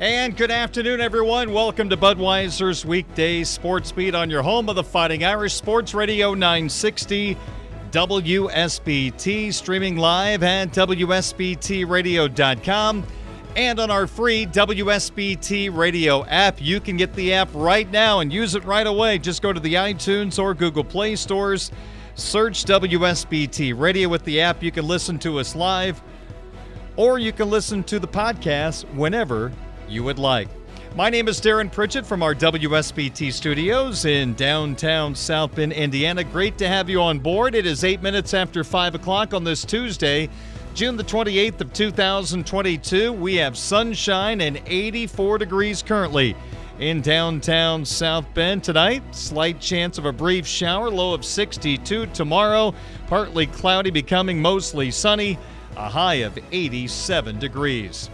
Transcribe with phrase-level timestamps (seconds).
[0.00, 1.52] And good afternoon, everyone.
[1.52, 6.34] Welcome to Budweiser's weekday sports beat on your home of the Fighting Irish Sports Radio
[6.34, 7.36] 960
[7.92, 13.06] WSBT, streaming live at WSBTRadio.com
[13.54, 16.60] and on our free WSBT radio app.
[16.60, 19.18] You can get the app right now and use it right away.
[19.18, 21.70] Just go to the iTunes or Google Play stores,
[22.16, 24.60] search WSBT Radio with the app.
[24.60, 26.02] You can listen to us live
[26.96, 29.52] or you can listen to the podcast whenever
[29.88, 30.48] you would like.
[30.96, 36.22] My name is Darren Pritchett from our WSBT studios in downtown South Bend, Indiana.
[36.22, 37.56] Great to have you on board.
[37.56, 40.28] It is eight minutes after 5 o'clock on this Tuesday,
[40.72, 43.12] June the 28th of 2022.
[43.12, 46.36] We have sunshine and 84 degrees currently
[46.78, 49.02] in downtown South Bend tonight.
[49.12, 52.72] Slight chance of a brief shower, low of 62 tomorrow.
[53.08, 55.38] Partly cloudy, becoming mostly sunny,
[55.76, 58.10] a high of 87 degrees.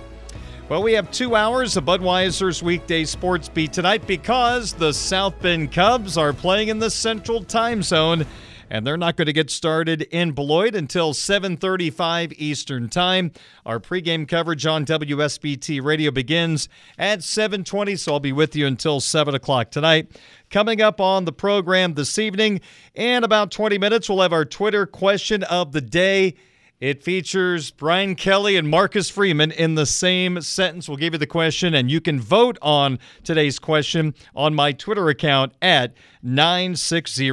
[0.71, 5.73] Well, we have two hours of Budweiser's weekday sports beat tonight because the South Bend
[5.73, 8.25] Cubs are playing in the Central Time Zone,
[8.71, 13.33] and they're not going to get started in Beloit until 7:35 Eastern Time.
[13.67, 19.01] Our pregame coverage on WSBT Radio begins at 7:20, so I'll be with you until
[19.01, 20.13] 7 o'clock tonight.
[20.51, 22.61] Coming up on the program this evening,
[22.95, 26.37] in about 20 minutes, we'll have our Twitter question of the day.
[26.81, 30.89] It features Brian Kelly and Marcus Freeman in the same sentence.
[30.89, 35.11] We'll give you the question, and you can vote on today's question on my Twitter
[35.11, 35.93] account at
[36.23, 37.31] 960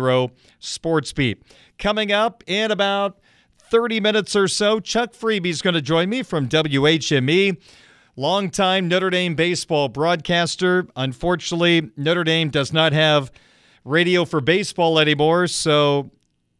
[0.60, 1.38] SportsBeat.
[1.80, 3.22] Coming up in about
[3.58, 7.56] 30 minutes or so, Chuck Freeby's going to join me from WHME.
[8.18, 10.88] Longtime Notre Dame baseball broadcaster.
[10.98, 13.32] Unfortunately, Notre Dame does not have
[13.86, 16.12] radio for baseball anymore, so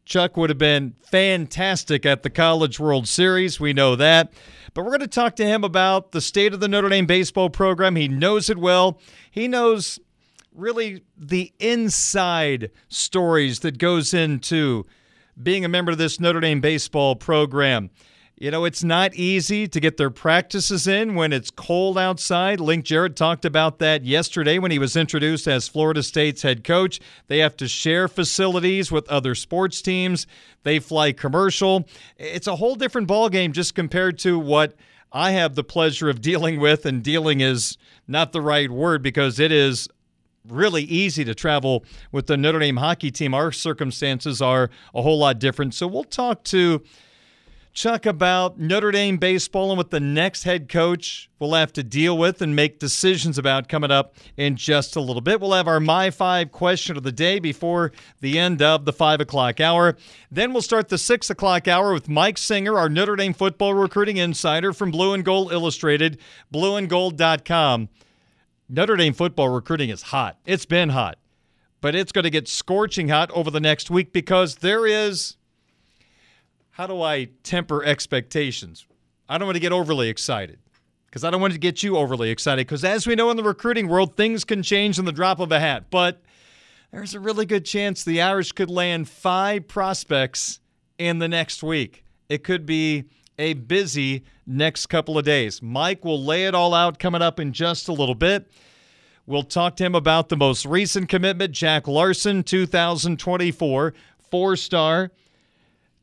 [0.08, 3.60] Chuck would have been fantastic at the College World Series.
[3.60, 4.32] We know that.
[4.72, 7.50] But we're going to talk to him about the state of the Notre Dame baseball
[7.50, 7.94] program.
[7.94, 8.98] He knows it well.
[9.30, 9.98] He knows
[10.54, 14.86] really the inside stories that goes into
[15.40, 17.90] being a member of this Notre Dame baseball program.
[18.40, 22.60] You know, it's not easy to get their practices in when it's cold outside.
[22.60, 27.00] Link Jarrett talked about that yesterday when he was introduced as Florida State's head coach.
[27.26, 30.28] They have to share facilities with other sports teams.
[30.62, 31.88] They fly commercial.
[32.16, 34.76] It's a whole different ballgame just compared to what
[35.10, 37.76] I have the pleasure of dealing with, and dealing is
[38.06, 39.88] not the right word because it is
[40.46, 43.34] really easy to travel with the Notre Dame hockey team.
[43.34, 45.74] Our circumstances are a whole lot different.
[45.74, 46.84] So we'll talk to
[47.78, 52.18] Chuck about Notre Dame baseball and what the next head coach will have to deal
[52.18, 55.40] with and make decisions about coming up in just a little bit.
[55.40, 59.20] We'll have our My Five question of the day before the end of the five
[59.20, 59.96] o'clock hour.
[60.28, 64.16] Then we'll start the six o'clock hour with Mike Singer, our Notre Dame football recruiting
[64.16, 66.18] insider from Blue and Gold Illustrated,
[66.52, 67.90] blueandgold.com.
[68.68, 70.36] Notre Dame football recruiting is hot.
[70.44, 71.16] It's been hot,
[71.80, 75.36] but it's going to get scorching hot over the next week because there is
[76.78, 78.86] how do I temper expectations?
[79.28, 80.60] I don't want to get overly excited
[81.06, 83.42] because I don't want to get you overly excited because as we know in the
[83.42, 85.90] recruiting world, things can change in the drop of a hat.
[85.90, 86.22] But
[86.92, 90.60] there's a really good chance the Irish could land five prospects
[90.98, 92.04] in the next week.
[92.28, 93.06] It could be
[93.40, 95.60] a busy next couple of days.
[95.60, 98.48] Mike will lay it all out coming up in just a little bit.
[99.26, 103.94] We'll talk to him about the most recent commitment, Jack Larson, 2024,
[104.30, 105.10] four star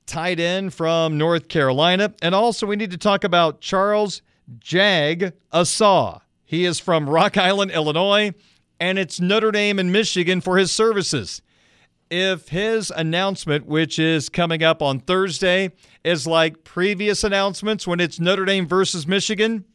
[0.05, 2.13] tight end from North Carolina.
[2.21, 4.21] And also, we need to talk about Charles
[4.59, 6.21] Jag Asaw.
[6.43, 8.33] He is from Rock Island, Illinois,
[8.79, 11.41] and it's Notre Dame and Michigan for his services.
[12.11, 15.71] If his announcement, which is coming up on Thursday,
[16.03, 19.65] is like previous announcements when it's Notre Dame versus Michigan,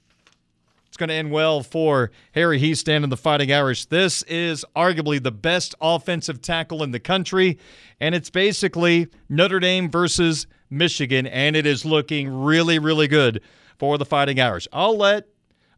[1.01, 3.87] going to end well for Harry Hiestand and the Fighting Irish.
[3.87, 7.59] This is arguably the best offensive tackle in the country,
[8.01, 13.41] and it's basically Notre Dame versus Michigan, and it is looking really, really good
[13.79, 14.69] for the Fighting Irish.
[14.73, 15.27] I'll let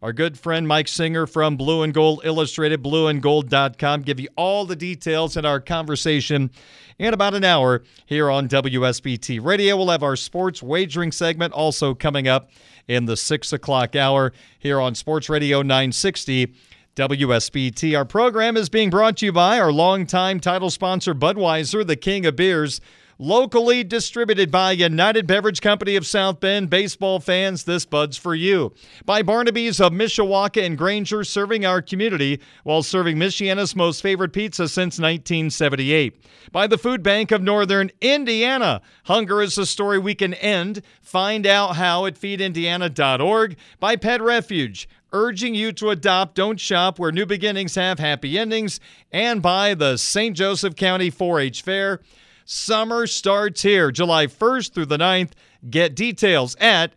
[0.02, 4.74] Our good friend Mike Singer from Blue and Gold Illustrated, blueandgold.com, give you all the
[4.74, 6.50] details in our conversation
[6.98, 9.76] in about an hour here on WSBT Radio.
[9.76, 12.50] We'll have our sports wagering segment also coming up
[12.88, 16.52] in the 6 o'clock hour here on Sports Radio 960
[16.96, 17.96] WSBT.
[17.96, 22.26] Our program is being brought to you by our longtime title sponsor, Budweiser, the king
[22.26, 22.80] of beers.
[23.24, 26.68] Locally distributed by United Beverage Company of South Bend.
[26.68, 28.72] Baseball fans, this Bud's for you.
[29.04, 34.68] By Barnaby's of Mishawaka and Granger, serving our community while serving Michiana's most favorite pizza
[34.68, 36.20] since 1978.
[36.50, 38.82] By the Food Bank of Northern Indiana.
[39.04, 40.82] Hunger is a story we can end.
[41.00, 43.56] Find out how at feedindiana.org.
[43.78, 48.80] By Pet Refuge urging you to adopt Don't Shop where new beginnings have happy endings,
[49.12, 50.36] and by the St.
[50.36, 52.00] Joseph County 4 H Fair.
[52.44, 55.32] Summer starts here, July 1st through the 9th.
[55.68, 56.92] Get details at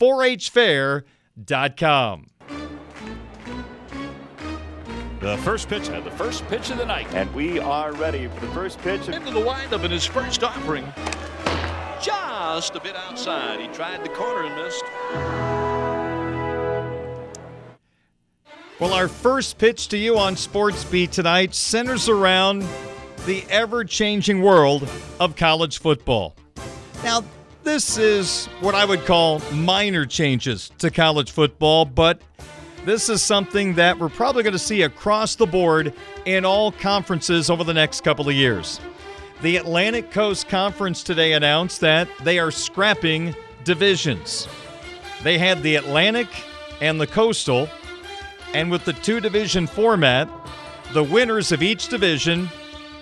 [0.00, 2.26] 4hfair.com.
[5.20, 7.12] The first pitch and the first pitch of the night.
[7.14, 9.08] And we are ready for the first pitch.
[9.08, 10.90] Into the windup in his first offering.
[12.02, 13.60] Just a bit outside.
[13.60, 14.82] He tried the corner and missed.
[18.80, 22.64] Well, our first pitch to you on Sports Beat tonight centers around
[23.26, 24.88] the ever changing world
[25.18, 26.34] of college football.
[27.02, 27.22] Now,
[27.62, 32.20] this is what I would call minor changes to college football, but
[32.84, 35.92] this is something that we're probably going to see across the board
[36.24, 38.80] in all conferences over the next couple of years.
[39.42, 43.34] The Atlantic Coast Conference today announced that they are scrapping
[43.64, 44.48] divisions.
[45.22, 46.28] They had the Atlantic
[46.80, 47.68] and the Coastal,
[48.54, 50.28] and with the two division format,
[50.92, 52.48] the winners of each division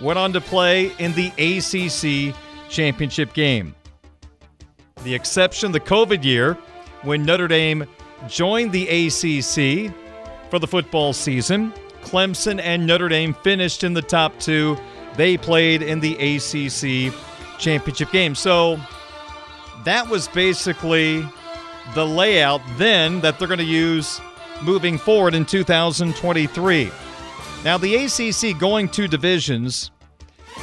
[0.01, 2.35] went on to play in the ACC
[2.71, 3.75] championship game.
[5.05, 6.55] The exception, the COVID year,
[7.03, 7.87] when Notre Dame
[8.27, 9.95] joined the ACC
[10.51, 11.73] for the football season.
[12.03, 14.77] Clemson and Notre Dame finished in the top two.
[15.17, 17.15] They played in the ACC
[17.59, 18.35] championship game.
[18.35, 18.81] So
[19.85, 21.27] that was basically
[21.95, 24.21] the layout then that they're going to use
[24.63, 26.91] moving forward in 2023.
[27.65, 29.91] Now, the ACC going to divisions,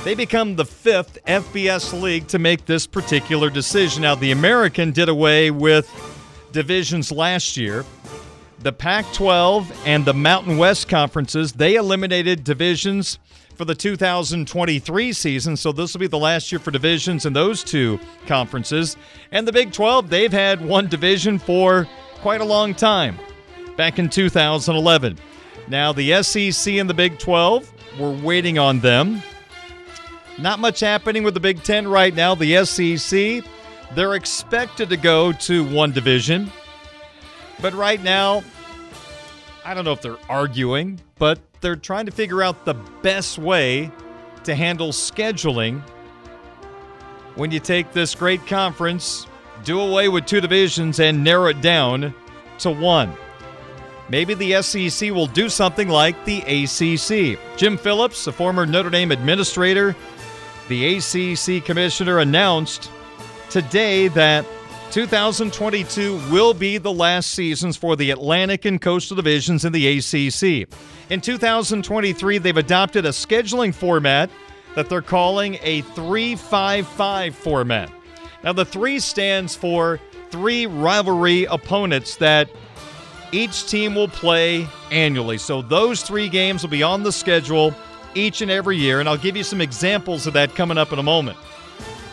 [0.06, 4.04] they become the fifth FBS league to make this particular decision.
[4.04, 5.90] Now, the American did away with
[6.54, 7.84] divisions last year.
[8.60, 13.20] The Pac 12 and the Mountain West conferences, they eliminated divisions
[13.56, 15.58] for the 2023 season.
[15.58, 18.96] So this will be the last year for divisions in those two conferences.
[19.32, 21.88] And the Big 12, they've had one division for
[22.22, 23.20] quite a long time,
[23.76, 25.18] back in 2011.
[25.68, 29.22] Now, the SEC and the Big 12, we're waiting on them.
[30.38, 32.36] Not much happening with the Big 10 right now.
[32.36, 33.44] The SEC,
[33.96, 36.52] they're expected to go to one division.
[37.62, 38.44] But right now,
[39.64, 43.92] I don't know if they're arguing, but they're trying to figure out the best way
[44.44, 45.82] to handle scheduling
[47.36, 49.28] when you take this great conference,
[49.64, 52.14] do away with two divisions, and narrow it down
[52.60, 53.16] to one.
[54.10, 57.40] Maybe the SEC will do something like the ACC.
[57.58, 59.96] Jim Phillips, a former Notre Dame administrator,
[60.68, 62.92] the ACC commissioner, announced
[63.50, 64.46] today that
[64.92, 70.70] 2022 will be the last seasons for the Atlantic and Coastal divisions in the ACC.
[71.10, 74.30] In 2023, they've adopted a scheduling format
[74.76, 77.92] that they're calling a 355 format.
[78.44, 80.00] Now, the three stands for
[80.30, 82.50] three rivalry opponents that
[83.32, 85.38] each team will play annually.
[85.38, 87.74] So, those three games will be on the schedule
[88.14, 91.00] each and every year, and I'll give you some examples of that coming up in
[91.00, 91.38] a moment.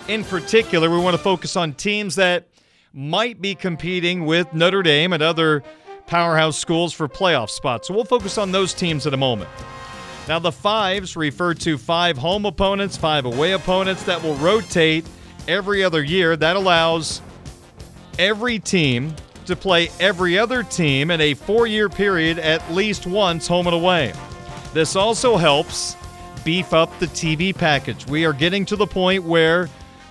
[0.08, 2.48] In particular, we want to focus on teams that
[2.92, 5.62] might be competing with Notre Dame and other
[6.06, 7.88] powerhouse schools for playoff spots.
[7.88, 9.48] So we'll focus on those teams in a moment.
[10.28, 15.06] Now, the fives refer to five home opponents, five away opponents that will rotate
[15.48, 16.36] every other year.
[16.36, 17.22] That allows
[18.18, 19.14] every team
[19.46, 23.74] to play every other team in a four year period at least once home and
[23.74, 24.12] away.
[24.72, 25.96] This also helps
[26.44, 28.06] beef up the TV package.
[28.06, 29.68] We are getting to the point where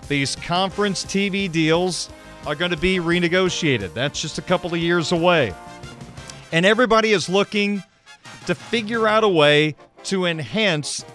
[0.07, 2.09] these conference TV deals
[2.45, 3.93] are going to be renegotiated.
[3.93, 5.53] That's just a couple of years away.
[6.51, 7.83] And everybody is looking
[8.45, 11.05] to figure out a way to enhance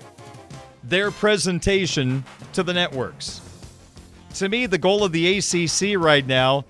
[0.85, 3.41] their presentation to the networks.
[4.35, 6.65] To me, the goal of the ACC right now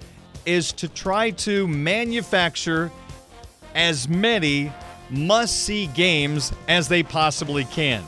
[0.47, 2.91] is to try to manufacture
[3.75, 4.73] as many
[5.11, 8.03] must see games as they possibly can.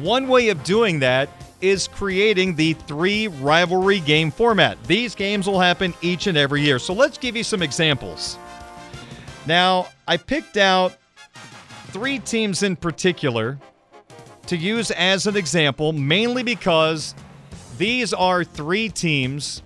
[0.00, 1.28] One way of doing that
[1.60, 4.82] is creating the three rivalry game format.
[4.84, 6.78] These games will happen each and every year.
[6.78, 8.38] So let's give you some examples.
[9.46, 10.96] Now, I picked out
[11.88, 13.58] three teams in particular
[14.46, 17.14] to use as an example, mainly because
[17.78, 19.62] these are three teams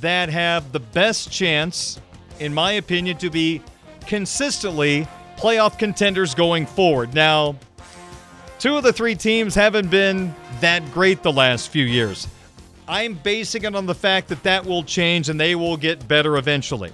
[0.00, 2.00] that have the best chance,
[2.38, 3.62] in my opinion, to be
[4.06, 7.14] consistently playoff contenders going forward.
[7.14, 7.56] Now,
[8.58, 12.28] two of the three teams haven't been that great the last few years.
[12.86, 16.36] I'm basing it on the fact that that will change and they will get better
[16.36, 16.92] eventually.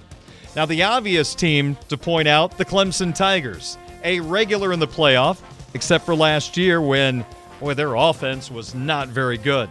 [0.55, 5.41] Now, the obvious team to point out the Clemson Tigers, a regular in the playoff,
[5.73, 7.25] except for last year when,
[7.59, 9.69] boy, their offense was not very good.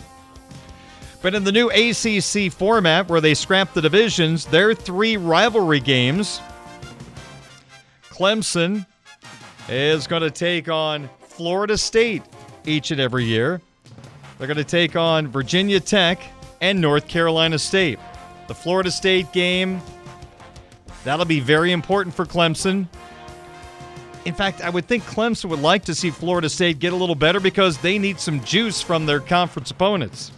[1.23, 6.41] But in the new ACC format where they scrapped the divisions, their three rivalry games,
[8.09, 8.87] Clemson
[9.69, 12.23] is going to take on Florida State
[12.65, 13.61] each and every year.
[14.39, 16.23] They're going to take on Virginia Tech
[16.63, 17.99] and North Carolina State.
[18.49, 19.81] The Florida State game,
[21.05, 22.89] that'll be very important for Clemson.
[24.25, 27.15] In fact, I would think Clemson would like to see Florida State get a little
[27.15, 30.33] better because they need some juice from their conference opponents.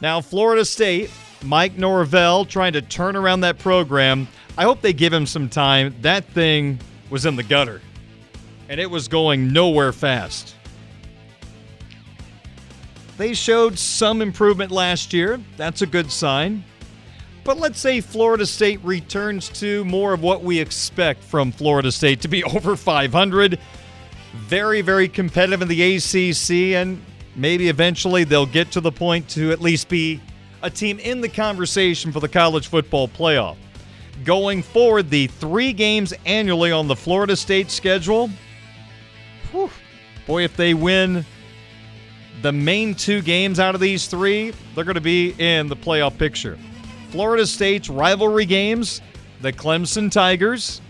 [0.00, 1.10] Now, Florida State,
[1.42, 4.28] Mike Norvell trying to turn around that program.
[4.56, 5.94] I hope they give him some time.
[6.00, 6.78] That thing
[7.10, 7.82] was in the gutter,
[8.68, 10.54] and it was going nowhere fast.
[13.18, 15.40] They showed some improvement last year.
[15.58, 16.64] That's a good sign.
[17.44, 22.22] But let's say Florida State returns to more of what we expect from Florida State
[22.22, 23.58] to be over 500,
[24.34, 27.02] very, very competitive in the ACC, and
[27.40, 30.20] maybe eventually they'll get to the point to at least be
[30.62, 33.56] a team in the conversation for the college football playoff.
[34.24, 38.28] Going forward, the three games annually on the Florida State schedule.
[39.50, 39.70] Whew,
[40.26, 41.24] boy, if they win
[42.42, 46.18] the main two games out of these three, they're going to be in the playoff
[46.18, 46.58] picture.
[47.10, 49.00] Florida State's rivalry games
[49.40, 50.82] the Clemson Tigers,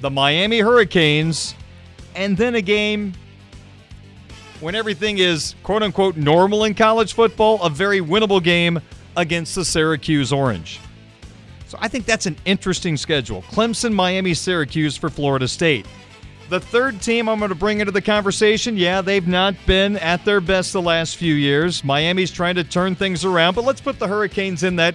[0.00, 1.54] the Miami Hurricanes,
[2.16, 3.14] and then a game
[4.62, 8.80] when everything is quote unquote normal in college football, a very winnable game
[9.16, 10.80] against the Syracuse Orange.
[11.66, 13.42] So I think that's an interesting schedule.
[13.42, 15.86] Clemson, Miami, Syracuse for Florida State.
[16.48, 20.24] The third team I'm going to bring into the conversation, yeah, they've not been at
[20.24, 21.82] their best the last few years.
[21.82, 24.94] Miami's trying to turn things around, but let's put the Hurricanes in that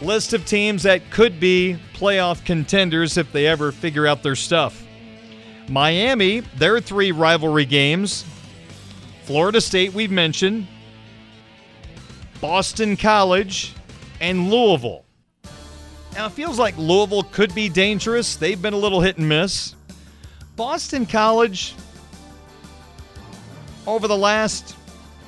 [0.00, 4.86] list of teams that could be playoff contenders if they ever figure out their stuff.
[5.68, 8.24] Miami, their three rivalry games
[9.30, 10.66] Florida State, we've mentioned,
[12.40, 13.74] Boston College,
[14.20, 15.04] and Louisville.
[16.14, 18.34] Now, it feels like Louisville could be dangerous.
[18.34, 19.76] They've been a little hit and miss.
[20.56, 21.76] Boston College,
[23.86, 24.74] over the last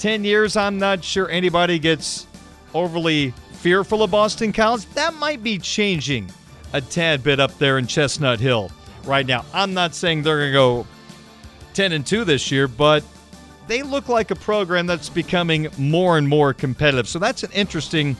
[0.00, 2.26] 10 years, I'm not sure anybody gets
[2.74, 4.84] overly fearful of Boston College.
[4.94, 6.28] That might be changing
[6.72, 8.72] a tad bit up there in Chestnut Hill
[9.04, 9.44] right now.
[9.54, 10.86] I'm not saying they're going to go
[11.74, 13.04] 10 and 2 this year, but
[13.66, 17.08] they look like a program that's becoming more and more competitive.
[17.08, 18.16] So that's an interesting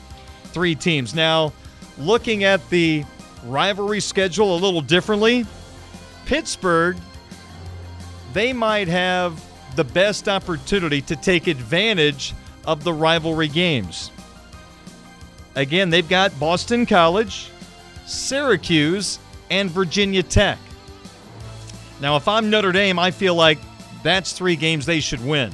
[0.47, 1.15] three teams.
[1.15, 1.53] Now,
[1.99, 3.05] looking at the
[3.45, 5.47] rivalry schedule a little differently,
[6.27, 6.97] Pittsburgh,
[8.33, 9.43] they might have
[9.77, 12.35] the best opportunity to take advantage
[12.67, 14.11] of the rivalry games.
[15.55, 17.51] Again, they've got Boston College,
[18.07, 19.19] Syracuse,
[19.51, 20.59] and Virginia Tech.
[22.01, 23.59] Now, if I'm Notre Dame, I feel like
[24.03, 25.53] that's three games they should win.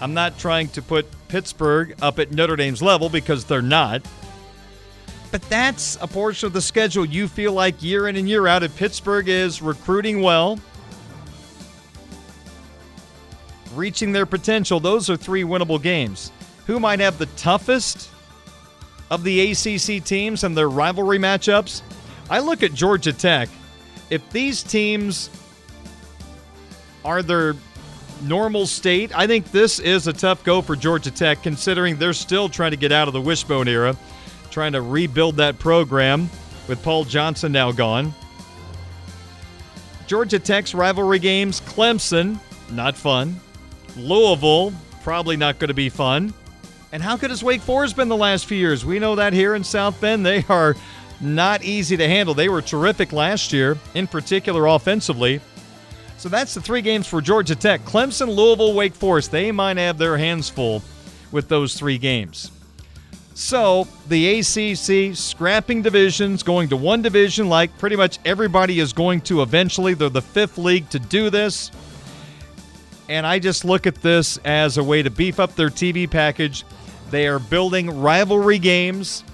[0.00, 4.02] I'm not trying to put Pittsburgh up at Notre Dame's level because they're not.
[5.30, 8.62] But that's a portion of the schedule you feel like year in and year out.
[8.62, 10.58] If Pittsburgh is recruiting well,
[13.74, 16.32] reaching their potential, those are three winnable games.
[16.66, 18.10] Who might have the toughest
[19.10, 21.82] of the ACC teams and their rivalry matchups?
[22.28, 23.48] I look at Georgia Tech.
[24.08, 25.30] If these teams
[27.04, 27.54] are their
[28.22, 32.48] normal state, I think this is a tough go for Georgia Tech, considering they're still
[32.48, 33.96] trying to get out of the wishbone era,
[34.50, 36.28] trying to rebuild that program
[36.68, 38.14] with Paul Johnson now gone.
[40.06, 42.38] Georgia Tech's rivalry games Clemson,
[42.70, 43.40] not fun.
[43.96, 46.34] Louisville, probably not going to be fun.
[46.92, 48.84] And how good has Wake Forest been the last few years?
[48.84, 50.74] We know that here in South Bend, they are
[51.20, 52.34] not easy to handle.
[52.34, 55.40] They were terrific last year, in particular offensively.
[56.20, 57.82] So that's the three games for Georgia Tech.
[57.86, 59.30] Clemson, Louisville, Wake Forest.
[59.30, 60.82] They might have their hands full
[61.32, 62.50] with those three games.
[63.32, 69.22] So the ACC scrapping divisions, going to one division like pretty much everybody is going
[69.22, 69.94] to eventually.
[69.94, 71.70] They're the fifth league to do this.
[73.08, 76.66] And I just look at this as a way to beef up their TV package.
[77.10, 79.24] They are building rivalry games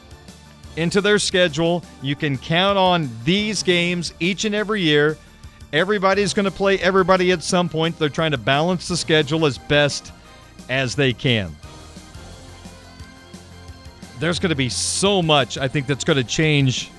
[0.76, 1.83] into their schedule.
[2.00, 5.19] You can count on these games each and every year.
[5.76, 7.99] Everybody's going to play everybody at some point.
[7.99, 10.11] They're trying to balance the schedule as best
[10.71, 11.54] as they can.
[14.18, 16.90] There's going to be so much, I think, that's going to change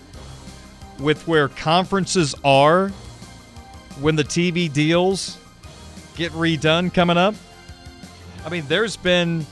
[1.00, 2.90] with where conferences are
[4.00, 5.40] when the TV deals
[6.16, 7.34] get redone coming up.
[8.46, 9.44] I mean, there's been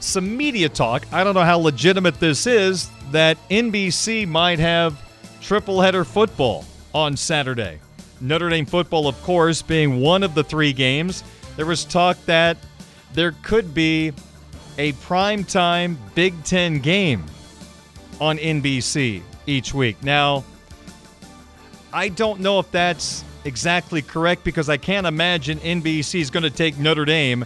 [0.00, 1.06] some media talk.
[1.12, 5.00] I don't know how legitimate this is that NBC might have
[5.40, 7.78] triple header football on Saturday.
[8.22, 11.24] Notre Dame football, of course, being one of the three games.
[11.56, 12.56] There was talk that
[13.12, 14.12] there could be
[14.78, 17.24] a primetime Big Ten game
[18.20, 20.02] on NBC each week.
[20.02, 20.44] Now,
[21.92, 26.50] I don't know if that's exactly correct because I can't imagine NBC is going to
[26.50, 27.44] take Notre Dame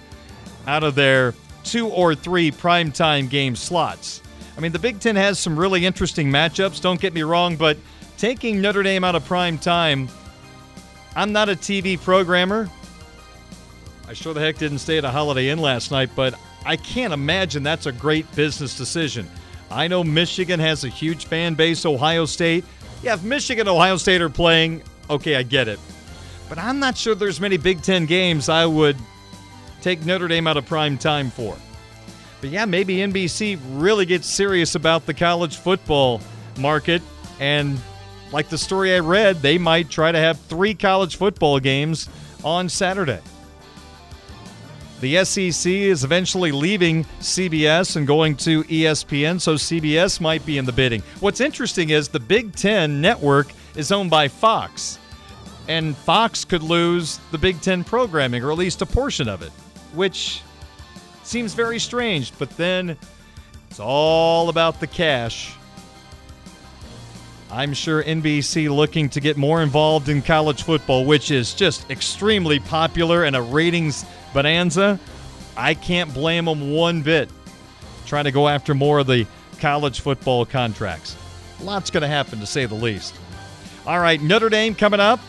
[0.66, 4.22] out of their two or three primetime game slots.
[4.56, 7.76] I mean, the Big Ten has some really interesting matchups, don't get me wrong, but
[8.16, 10.08] taking Notre Dame out of prime time,
[11.16, 12.68] I'm not a TV programmer.
[14.06, 17.14] I sure the heck didn't stay at a Holiday Inn last night, but I can't
[17.14, 19.26] imagine that's a great business decision.
[19.70, 22.64] I know Michigan has a huge fan base, Ohio State.
[23.02, 25.80] Yeah, if Michigan and Ohio State are playing, okay, I get it.
[26.50, 28.96] But I'm not sure there's many Big Ten games I would
[29.80, 31.56] take Notre Dame out of prime time for.
[32.42, 36.20] But yeah, maybe NBC really gets serious about the college football
[36.58, 37.00] market.
[37.40, 37.80] And
[38.36, 42.06] like the story I read, they might try to have three college football games
[42.44, 43.22] on Saturday.
[45.00, 50.66] The SEC is eventually leaving CBS and going to ESPN, so CBS might be in
[50.66, 51.02] the bidding.
[51.20, 54.98] What's interesting is the Big Ten network is owned by Fox,
[55.66, 59.50] and Fox could lose the Big Ten programming, or at least a portion of it,
[59.94, 60.42] which
[61.22, 62.98] seems very strange, but then
[63.70, 65.54] it's all about the cash.
[67.50, 72.58] I'm sure NBC looking to get more involved in college football, which is just extremely
[72.58, 74.98] popular and a ratings bonanza.
[75.56, 77.30] I can't blame them one bit
[78.06, 79.26] trying to go after more of the
[79.58, 81.16] college football contracts.
[81.60, 83.14] Lots going to happen, to say the least.
[83.86, 85.20] All right, Notre Dame coming up.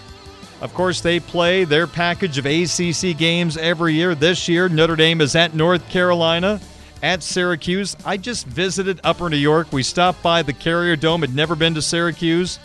[0.61, 4.15] Of course, they play their package of ACC games every year.
[4.15, 6.59] This year, Notre Dame is at North Carolina,
[7.03, 7.95] at Syracuse.
[8.05, 9.71] I just visited Upper New York.
[9.71, 12.59] We stopped by the Carrier Dome, had never been to Syracuse.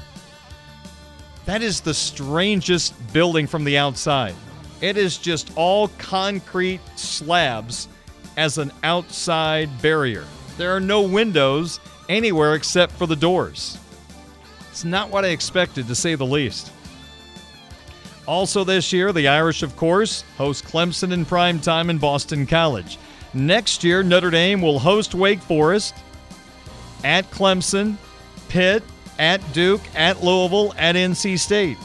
[1.45, 4.35] That is the strangest building from the outside.
[4.81, 7.89] It is just all concrete slabs
[8.37, 10.25] as an outside barrier.
[10.57, 13.79] There are no windows anywhere except for the doors.
[14.71, 16.73] It's not what I expected, to say the least.
[18.27, 22.99] Also, this year, the Irish, of course, host Clemson in prime time in Boston College.
[23.35, 25.95] Next year, Notre Dame will host Wake Forest
[27.05, 27.97] at Clemson,
[28.49, 28.83] Pitt,
[29.19, 31.79] at Duke, at Louisville, at NC State.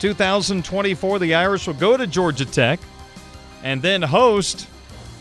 [0.00, 2.78] 2024, the Irish will go to Georgia Tech
[3.62, 4.68] and then host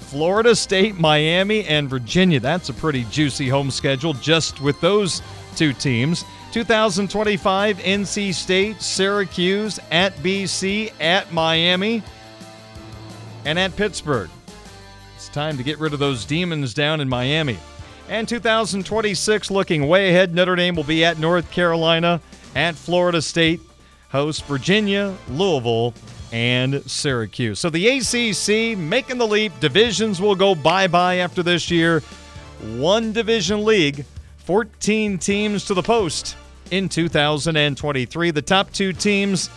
[0.01, 2.39] Florida State, Miami, and Virginia.
[2.39, 5.21] That's a pretty juicy home schedule just with those
[5.55, 6.23] two teams.
[6.51, 12.03] 2025, NC State, Syracuse, at BC, at Miami,
[13.45, 14.29] and at Pittsburgh.
[15.33, 17.57] Time to get rid of those demons down in Miami.
[18.07, 22.21] And 2026, looking way ahead, Notre Dame will be at North Carolina,
[22.55, 23.59] at Florida State,
[24.09, 25.95] host Virginia, Louisville,
[26.31, 27.57] and Syracuse.
[27.57, 29.59] So the ACC making the leap.
[29.59, 32.01] Divisions will go bye bye after this year.
[32.75, 34.05] One division league,
[34.37, 36.37] 14 teams to the post
[36.69, 38.29] in 2023.
[38.29, 39.49] The top two teams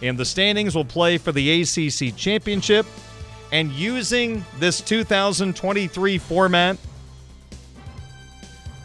[0.00, 2.86] in the standings will play for the ACC championship.
[3.50, 6.76] And using this 2023 format,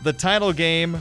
[0.03, 0.99] the title game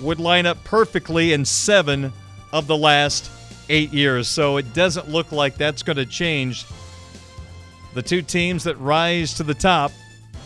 [0.00, 2.12] would line up perfectly in seven
[2.52, 3.30] of the last
[3.68, 4.28] eight years.
[4.28, 6.64] So it doesn't look like that's going to change.
[7.94, 9.92] The two teams that rise to the top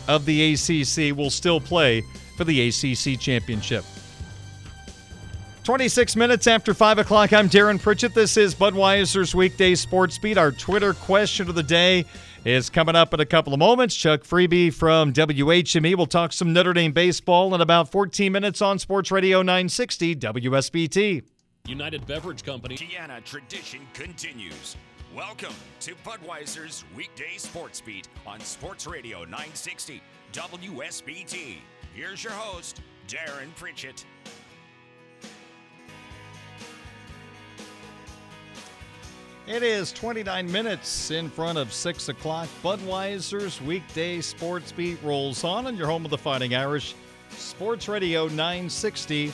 [0.07, 2.03] of the ACC will still play
[2.37, 3.85] for the ACC championship.
[5.65, 8.13] 26 minutes after 5 o'clock, I'm Darren Pritchett.
[8.13, 10.37] This is Budweiser's Weekday Sports Beat.
[10.37, 12.05] Our Twitter question of the day
[12.45, 13.95] is coming up in a couple of moments.
[13.95, 18.77] Chuck Freeby from WHME will talk some Notre Dame baseball in about 14 minutes on
[18.77, 21.23] Sports Radio 960 WSBT.
[21.65, 22.75] United Beverage Company.
[22.79, 24.77] Indiana tradition continues.
[25.15, 29.99] Welcome to Budweiser's Weekday Sports Beat on Sports Radio 960
[30.31, 31.55] WSBT.
[31.95, 34.05] Here's your host, Darren Pritchett.
[39.47, 42.49] It is 29 minutes in front of 6 o'clock.
[42.63, 46.95] Budweiser's weekday sports beat rolls on, and your home of the Fighting Irish
[47.29, 49.31] Sports Radio 960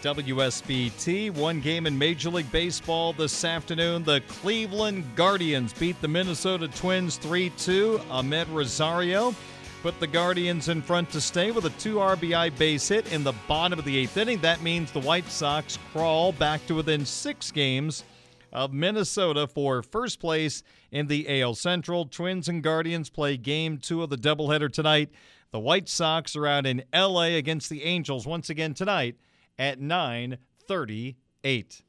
[0.00, 1.30] WSBT.
[1.32, 4.02] One game in Major League Baseball this afternoon.
[4.02, 8.00] The Cleveland Guardians beat the Minnesota Twins 3 2.
[8.08, 9.34] Amed Rosario
[9.82, 13.34] put the Guardians in front to stay with a two RBI base hit in the
[13.46, 14.38] bottom of the eighth inning.
[14.38, 18.04] That means the White Sox crawl back to within six games
[18.52, 22.06] of Minnesota for first place in the AL Central.
[22.06, 25.10] Twins and Guardians play game two of the doubleheader tonight.
[25.52, 29.16] The White Sox are out in LA against the Angels once again tonight
[29.58, 31.82] at 9:38.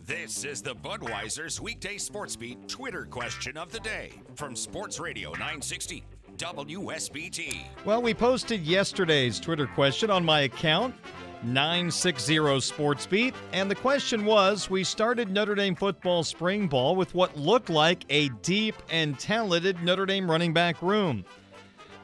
[0.00, 5.32] This is the Budweiser's weekday sports beat Twitter question of the day from Sports Radio
[5.32, 6.02] 960
[6.38, 7.66] WSBT.
[7.84, 10.94] Well, we posted yesterday's Twitter question on my account,
[11.42, 17.36] 960 SportsBeat, and the question was we started Notre Dame football spring ball with what
[17.36, 21.24] looked like a deep and talented Notre Dame running back room.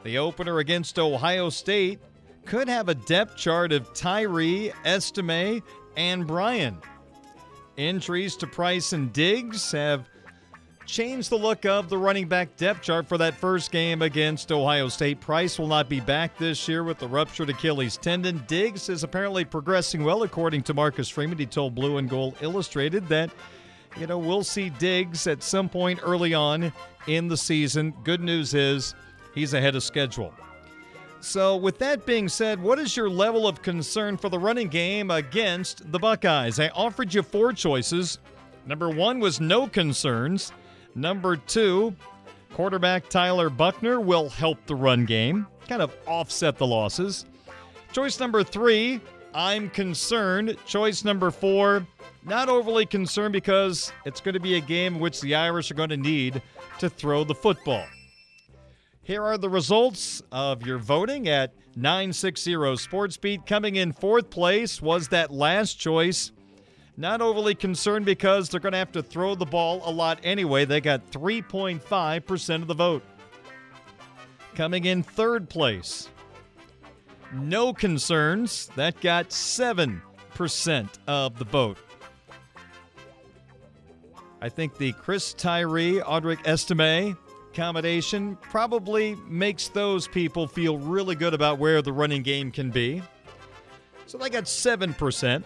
[0.03, 1.99] The opener against Ohio State
[2.45, 5.61] could have a depth chart of Tyree, Estime,
[5.97, 6.77] and Brian.
[7.75, 10.07] Injuries to Price and Diggs have
[10.85, 14.87] changed the look of the running back depth chart for that first game against Ohio
[14.87, 15.19] State.
[15.19, 18.43] Price will not be back this year with the ruptured Achilles tendon.
[18.47, 21.37] Diggs is apparently progressing well, according to Marcus Freeman.
[21.37, 23.31] He told Blue and Gold Illustrated that,
[23.97, 26.71] you know, we'll see Diggs at some point early on
[27.07, 27.93] in the season.
[28.03, 28.93] Good news is
[29.33, 30.33] he's ahead of schedule.
[31.21, 35.09] So, with that being said, what is your level of concern for the running game
[35.09, 36.59] against the Buckeyes?
[36.59, 38.19] I offered you four choices.
[38.67, 40.51] Number one was no concerns.
[40.95, 41.93] Number two,
[42.53, 47.25] quarterback Tyler Buchner will help the run game, kind of offset the losses.
[47.91, 49.01] Choice number three,
[49.33, 50.55] I'm concerned.
[50.65, 51.85] Choice number four,
[52.23, 55.89] not overly concerned because it's going to be a game which the Irish are going
[55.89, 56.41] to need
[56.79, 57.85] to throw the football.
[59.01, 63.45] Here are the results of your voting at 960 SportsBeat.
[63.45, 66.31] Coming in fourth place was that last choice.
[66.97, 70.63] Not overly concerned because they're going to have to throw the ball a lot anyway.
[70.65, 73.03] They got 3.5% of the vote.
[74.55, 76.07] Coming in third place,
[77.33, 78.69] no concerns.
[78.77, 79.99] That got 7%
[81.07, 81.77] of the vote.
[84.41, 87.17] I think the Chris Tyree, Audric Estime
[87.53, 93.01] combination probably makes those people feel really good about where the running game can be.
[94.05, 95.43] So they got 7%.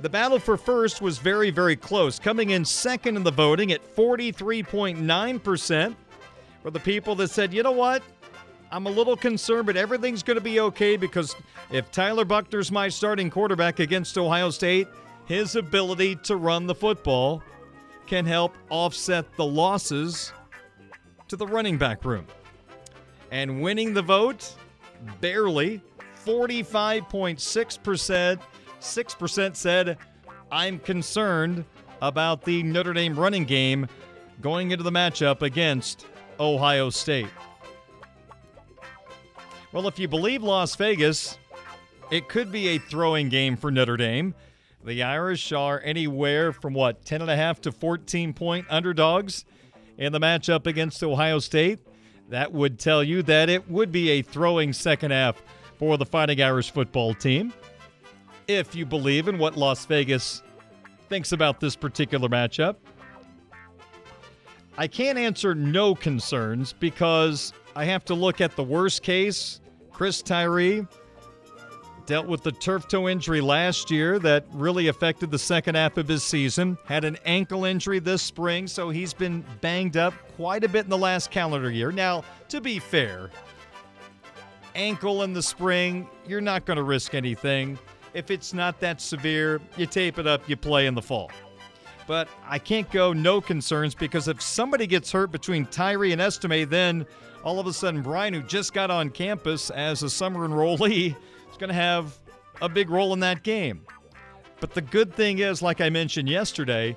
[0.00, 3.94] The battle for first was very, very close, coming in second in the voting at
[3.94, 5.94] 43.9%
[6.62, 8.02] were the people that said, you know what?
[8.72, 11.36] I'm a little concerned, but everything's going to be okay because
[11.70, 14.88] if Tyler Buchner's my starting quarterback against Ohio State,
[15.26, 17.42] his ability to run the football
[18.06, 20.32] can help offset the losses
[21.28, 22.26] to the running back room.
[23.30, 24.54] And winning the vote,
[25.20, 25.82] barely
[26.24, 28.40] 45.6%.
[28.80, 29.98] 6% said,
[30.50, 31.64] I'm concerned
[32.02, 33.86] about the Notre Dame running game
[34.40, 36.06] going into the matchup against
[36.38, 37.28] Ohio State.
[39.72, 41.38] Well, if you believe Las Vegas,
[42.10, 44.34] it could be a throwing game for Notre Dame.
[44.82, 49.44] The Irish are anywhere from what, 10.5 to 14 point underdogs
[49.98, 51.78] in the matchup against Ohio State.
[52.30, 55.42] That would tell you that it would be a throwing second half
[55.78, 57.52] for the Fighting Irish football team.
[58.50, 60.42] If you believe in what Las Vegas
[61.08, 62.74] thinks about this particular matchup,
[64.76, 69.60] I can't answer no concerns because I have to look at the worst case.
[69.92, 70.84] Chris Tyree
[72.06, 76.08] dealt with the turf toe injury last year that really affected the second half of
[76.08, 76.76] his season.
[76.86, 80.90] Had an ankle injury this spring, so he's been banged up quite a bit in
[80.90, 81.92] the last calendar year.
[81.92, 83.30] Now, to be fair,
[84.74, 87.78] ankle in the spring, you're not going to risk anything.
[88.12, 91.30] If it's not that severe, you tape it up, you play in the fall.
[92.06, 96.68] But I can't go no concerns because if somebody gets hurt between Tyree and Estime,
[96.68, 97.06] then
[97.44, 101.14] all of a sudden Brian, who just got on campus as a summer enrollee,
[101.50, 102.18] is going to have
[102.60, 103.86] a big role in that game.
[104.58, 106.96] But the good thing is, like I mentioned yesterday,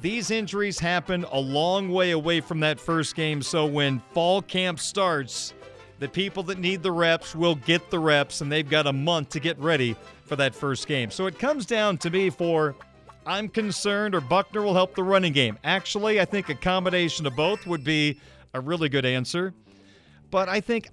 [0.00, 3.42] these injuries happen a long way away from that first game.
[3.42, 5.54] So when fall camp starts,
[5.98, 9.30] the people that need the reps will get the reps, and they've got a month
[9.30, 11.10] to get ready for that first game.
[11.10, 12.76] So it comes down to me for
[13.24, 15.58] I'm concerned or Buchner will help the running game.
[15.64, 18.20] Actually, I think a combination of both would be
[18.54, 19.52] a really good answer.
[20.30, 20.88] But I think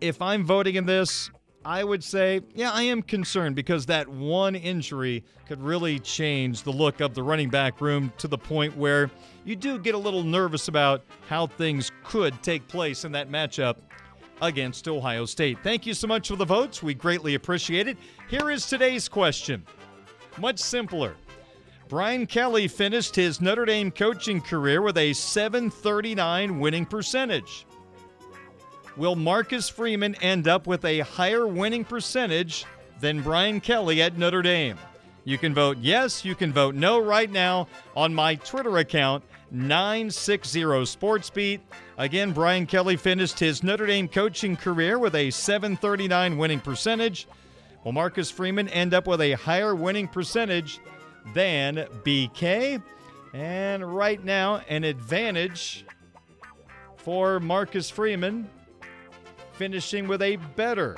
[0.00, 1.30] if I'm voting in this,
[1.64, 6.70] I would say, yeah, I am concerned because that one injury could really change the
[6.70, 9.10] look of the running back room to the point where
[9.44, 13.76] you do get a little nervous about how things could take place in that matchup
[14.42, 15.58] against Ohio State.
[15.62, 16.82] Thank you so much for the votes.
[16.82, 17.96] We greatly appreciate it.
[18.28, 19.64] Here is today's question.
[20.38, 21.14] Much simpler.
[21.88, 27.66] Brian Kelly finished his Notre Dame coaching career with a 739 winning percentage.
[28.96, 32.64] Will Marcus Freeman end up with a higher winning percentage
[33.00, 34.78] than Brian Kelly at Notre Dame?
[35.24, 40.60] You can vote yes, you can vote no right now on my Twitter account, 960
[40.60, 41.60] SportsBeat.
[41.96, 47.26] Again, Brian Kelly finished his Notre Dame coaching career with a 739 winning percentage.
[47.84, 50.80] Will Marcus Freeman end up with a higher winning percentage
[51.32, 52.82] than BK?
[53.32, 55.86] And right now, an advantage
[56.96, 58.48] for Marcus Freeman,
[59.52, 60.96] finishing with a better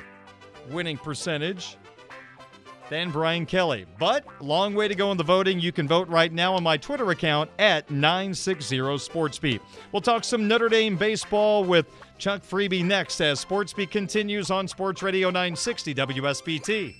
[0.69, 1.77] winning percentage
[2.89, 3.85] than Brian Kelly.
[3.99, 5.59] But long way to go in the voting.
[5.59, 9.59] You can vote right now on my Twitter account at 960 SportsBeat.
[9.91, 15.03] We'll talk some Notre Dame baseball with Chuck Freeby next as SportsBeat continues on Sports
[15.03, 16.95] Radio 960 WSBT.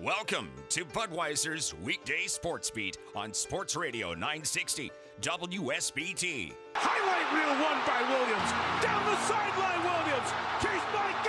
[0.00, 6.54] Welcome to Budweiser's weekday sports beat on Sports Radio 960 WSBT.
[6.74, 8.50] Highlight reel won by Williams.
[8.80, 10.32] Down the sideline, Williams.
[10.64, 11.19] Chased by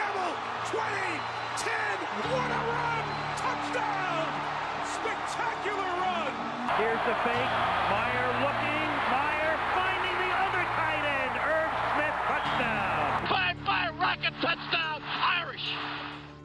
[6.82, 7.52] Here's the fake.
[7.94, 8.89] Meyer looking.
[9.13, 11.38] Meyer finding the other tight end.
[11.38, 13.28] Irv Smith touchdown.
[13.28, 15.62] Five, five, rocket touchdown, Irish.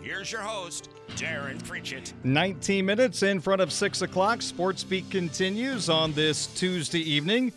[0.02, 2.12] Here's your host, Darren Pritchett.
[2.24, 4.42] 19 minutes in front of 6 o'clock.
[4.42, 7.50] Sports Beat continues on this Tuesday evening.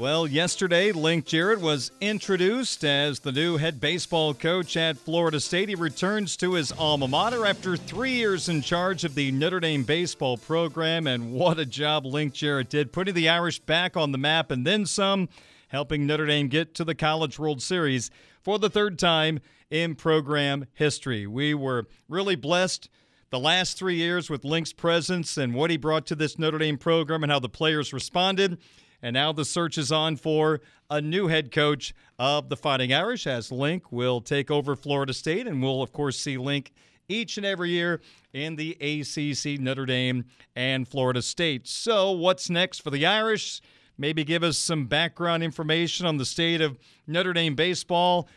[0.00, 5.68] Well, yesterday, Link Jarrett was introduced as the new head baseball coach at Florida State.
[5.68, 9.82] He returns to his alma mater after three years in charge of the Notre Dame
[9.82, 11.06] baseball program.
[11.06, 14.66] And what a job Link Jarrett did, putting the Irish back on the map and
[14.66, 15.28] then some,
[15.68, 18.10] helping Notre Dame get to the College World Series
[18.40, 21.26] for the third time in program history.
[21.26, 22.88] We were really blessed
[23.28, 26.78] the last three years with Link's presence and what he brought to this Notre Dame
[26.78, 28.56] program and how the players responded.
[29.02, 30.60] And now the search is on for
[30.90, 35.46] a new head coach of the Fighting Irish as Link will take over Florida State.
[35.46, 36.72] And we'll, of course, see Link
[37.08, 38.00] each and every year
[38.32, 41.66] in the ACC, Notre Dame, and Florida State.
[41.66, 43.60] So, what's next for the Irish?
[43.98, 48.28] Maybe give us some background information on the state of Notre Dame baseball.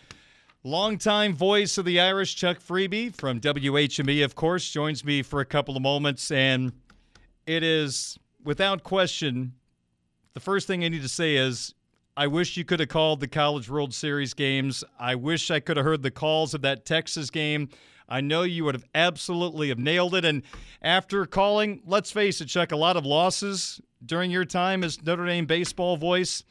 [0.65, 5.45] Longtime voice of the Irish, Chuck Freeby from WHME, of course, joins me for a
[5.45, 6.31] couple of moments.
[6.31, 6.73] And
[7.45, 9.53] it is, without question,
[10.33, 11.73] the first thing I need to say is
[12.17, 14.83] I wish you could have called the College World Series games.
[14.99, 17.69] I wish I could have heard the calls of that Texas game.
[18.09, 20.25] I know you would have absolutely have nailed it.
[20.25, 20.43] And
[20.81, 25.25] after calling, let's face it, Chuck, a lot of losses during your time as Notre
[25.25, 26.43] Dame baseball voice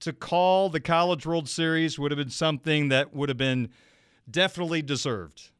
[0.00, 3.70] to call the College World Series would have been something that would have been
[4.30, 5.50] definitely deserved.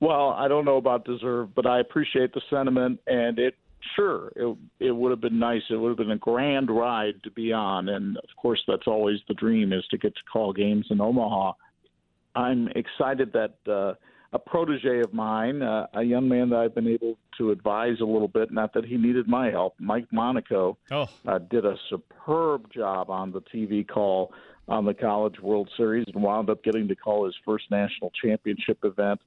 [0.00, 3.54] Well, I don't know about deserved, but I appreciate the sentiment, and it
[3.94, 5.62] sure it it would have been nice.
[5.70, 9.20] It would have been a grand ride to be on, and of course that's always
[9.28, 11.52] the dream is to get to call games in Omaha.
[12.34, 13.94] I'm excited that uh,
[14.32, 18.04] a protege of mine, uh, a young man that I've been able to advise a
[18.04, 22.70] little bit, not that he needed my help, Mike Monaco, Oh, uh, did a superb
[22.72, 24.32] job on the TV call
[24.68, 28.78] on the College World Series and wound up getting to call his first national championship
[28.84, 29.20] event.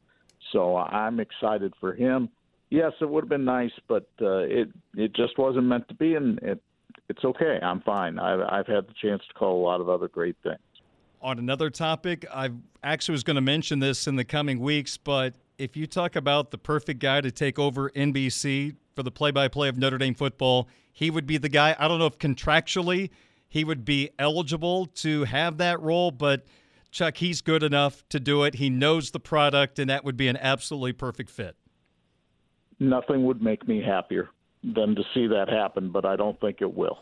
[0.51, 2.29] So I'm excited for him.
[2.69, 6.15] Yes, it would have been nice, but uh, it it just wasn't meant to be,
[6.15, 6.61] and it
[7.09, 7.59] it's okay.
[7.61, 8.19] I'm fine.
[8.19, 10.59] I've I've had the chance to call a lot of other great things.
[11.21, 12.51] on another topic, I
[12.83, 16.51] actually was going to mention this in the coming weeks, but if you talk about
[16.51, 20.13] the perfect guy to take over NBC for the play by play of Notre Dame
[20.13, 21.75] football, he would be the guy.
[21.77, 23.09] I don't know if contractually
[23.47, 26.45] he would be eligible to have that role, but
[26.91, 28.55] Chuck, he's good enough to do it.
[28.55, 31.55] He knows the product, and that would be an absolutely perfect fit.
[32.79, 34.29] Nothing would make me happier
[34.63, 36.99] than to see that happen, but I don't think it will.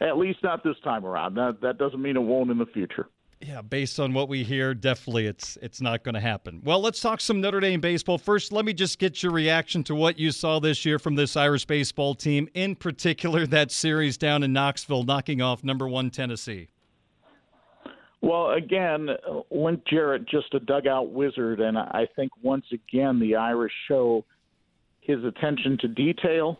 [0.00, 1.34] At least not this time around.
[1.34, 3.08] That that doesn't mean it won't in the future.
[3.40, 6.60] Yeah, based on what we hear, definitely it's it's not going to happen.
[6.64, 8.18] Well, let's talk some Notre Dame baseball.
[8.18, 11.36] First, let me just get your reaction to what you saw this year from this
[11.36, 16.68] Irish baseball team, in particular that series down in Knoxville knocking off number 1 Tennessee.
[18.20, 19.08] Well, again,
[19.50, 24.24] Link Jarrett just a dugout wizard, and I think once again the Irish show
[25.02, 26.58] his attention to detail,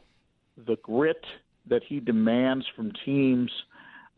[0.67, 1.25] the grit
[1.69, 3.51] that he demands from teams,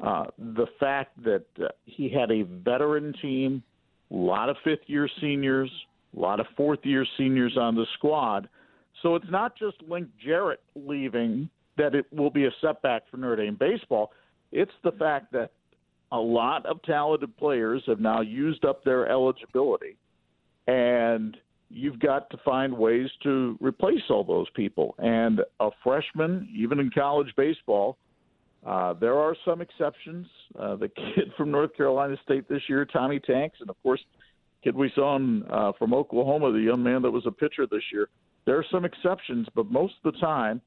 [0.02, 3.62] uh, the fact that uh, he had a veteran team,
[4.10, 5.70] a lot of fifth-year seniors,
[6.16, 8.48] a lot of fourth-year seniors on the squad.
[9.02, 13.44] So it's not just Link Jarrett leaving that it will be a setback for Notre
[13.44, 14.12] Dame baseball.
[14.52, 15.50] It's the fact that
[16.12, 19.96] a lot of talented players have now used up their eligibility,
[20.66, 21.36] and
[21.70, 24.94] you've got to find ways to replace all those people.
[24.98, 27.98] And a freshman, even in college baseball,
[28.64, 30.26] uh, there are some exceptions.
[30.58, 34.00] Uh, the kid from North Carolina State this year, Tommy Tanks, and of course,
[34.62, 37.82] kid we saw him, uh, from Oklahoma, the young man that was a pitcher this
[37.92, 38.08] year.
[38.46, 40.60] There are some exceptions, but most of the time,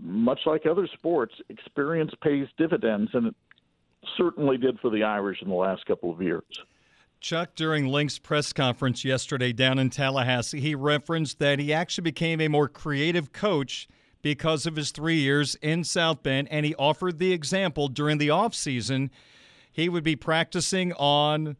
[0.00, 3.34] much like other sports, experience pays dividends, and it
[4.16, 6.44] certainly did for the Irish in the last couple of years.
[7.20, 12.40] Chuck, during Link's press conference yesterday down in Tallahassee, he referenced that he actually became
[12.40, 13.88] a more creative coach
[14.22, 18.28] because of his three years in South Bend, and he offered the example during the
[18.28, 19.10] offseason.
[19.70, 21.58] He would be practicing on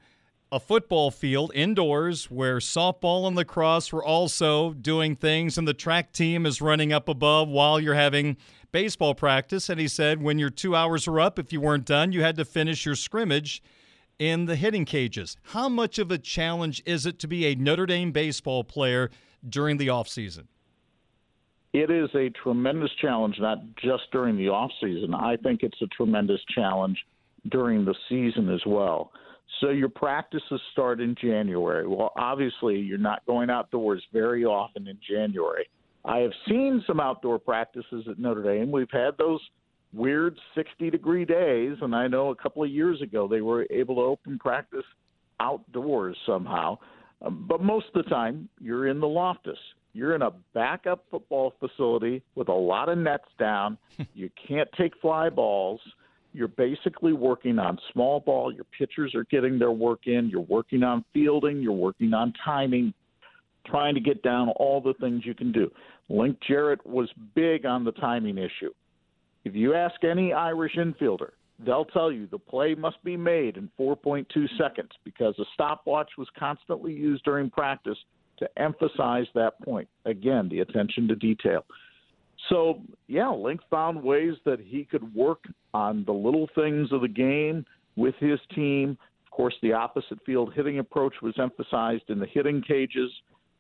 [0.51, 6.13] a football field indoors where softball and lacrosse were also doing things, and the track
[6.13, 8.39] team is running up above while you're having
[8.73, 9.69] baseball practice.
[9.69, 12.37] And he said when your two hours were up, if you weren't done, you had
[12.37, 13.63] to finish your scrimmage
[14.21, 15.37] in the hitting cages.
[15.43, 19.11] How much of a challenge is it to be a Notre Dame baseball player
[19.49, 20.45] during the offseason?
[21.73, 25.15] It is a tremendous challenge, not just during the offseason.
[25.15, 26.99] I think it's a tremendous challenge
[27.49, 29.13] during the season as well.
[29.61, 31.87] So your practices start in January.
[31.87, 35.69] Well, obviously, you're not going outdoors very often in January.
[36.05, 38.71] I have seen some outdoor practices at Notre Dame.
[38.71, 39.41] We've had those
[39.93, 43.97] weird 60 degree days, and I know a couple of years ago they were able
[43.97, 44.85] to open practice
[45.41, 46.79] outdoors somehow.
[47.23, 49.59] Um, but most of the time, you're in the Loftus.
[49.93, 53.77] You're in a backup football facility with a lot of nets down.
[54.15, 55.81] you can't take fly balls
[56.33, 58.53] you're basically working on small ball.
[58.53, 60.29] Your pitchers are getting their work in.
[60.29, 61.61] You're working on fielding.
[61.61, 62.95] You're working on timing,
[63.67, 65.71] trying to get down all the things you can do.
[66.09, 68.73] Link Jarrett was big on the timing issue.
[69.45, 71.31] If you ask any Irish infielder,
[71.65, 74.27] they'll tell you the play must be made in 4.2
[74.59, 77.99] seconds because a stopwatch was constantly used during practice
[78.39, 79.89] to emphasize that point.
[80.05, 81.65] Again, the attention to detail.
[82.49, 87.09] So, yeah, Link found ways that he could work on the little things of the
[87.09, 88.97] game with his team.
[89.27, 93.11] Of course, the opposite field hitting approach was emphasized in the hitting cages,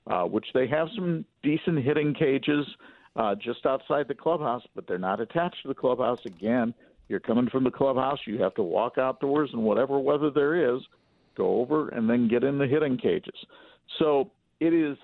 [0.06, 2.66] uh, which they have some decent hitting cages
[3.20, 6.20] uh, just outside the clubhouse, but they're not attached to the clubhouse.
[6.24, 6.72] Again,
[7.08, 10.80] you're coming from the clubhouse, you have to walk outdoors in whatever weather there is,
[11.36, 13.34] go over, and then get in the hitting cages.
[13.98, 14.96] So it is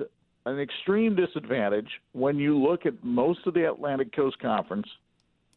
[0.47, 4.87] an extreme disadvantage when you look at most of the Atlantic Coast Conference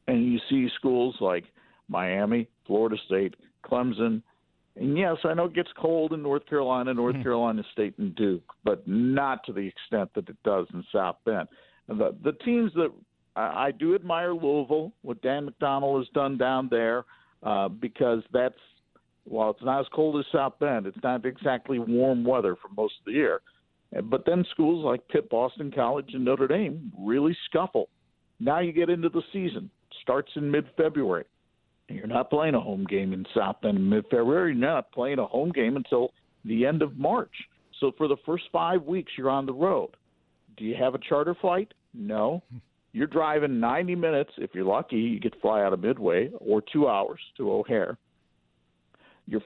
[0.08, 1.46] and you see schools like
[1.88, 4.22] Miami, Florida State, Clemson.
[4.76, 7.24] And yes, I know it gets cold in North Carolina, North mm-hmm.
[7.24, 11.48] Carolina State, and Duke, but not to the extent that it does in South Bend.
[11.90, 12.92] The, the teams that
[13.36, 17.06] I, I do admire Louisville, what Dan McDonnell has done down there,
[17.44, 18.56] uh, because that's,
[19.26, 22.94] while it's not as cold as South Bend, it's not exactly warm weather for most
[23.00, 23.42] of the year.
[24.04, 27.90] But then schools like Pitt, Boston College, and Notre Dame really scuffle.
[28.40, 29.70] Now you get into the season,
[30.02, 31.26] starts in mid February.
[31.90, 34.52] You're not playing a home game in South Bend in mid February.
[34.52, 36.12] You're not playing a home game until
[36.46, 37.34] the end of March.
[37.80, 39.90] So for the first five weeks, you're on the road.
[40.58, 41.74] Do you have a charter flight?
[41.94, 42.44] No.
[42.92, 44.32] You're driving 90 minutes.
[44.38, 47.98] If you're lucky, you get to fly out of Midway or two hours to O'Hare.
[49.28, 49.42] You're,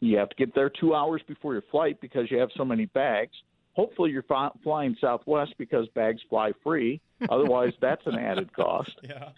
[0.00, 2.86] you have to get there two hours before your flight because you have so many
[2.86, 3.32] bags.
[3.74, 7.00] Hopefully, you're fi- flying Southwest because bags fly free.
[7.30, 8.90] Otherwise, that's an added cost.
[9.08, 9.28] Yeah.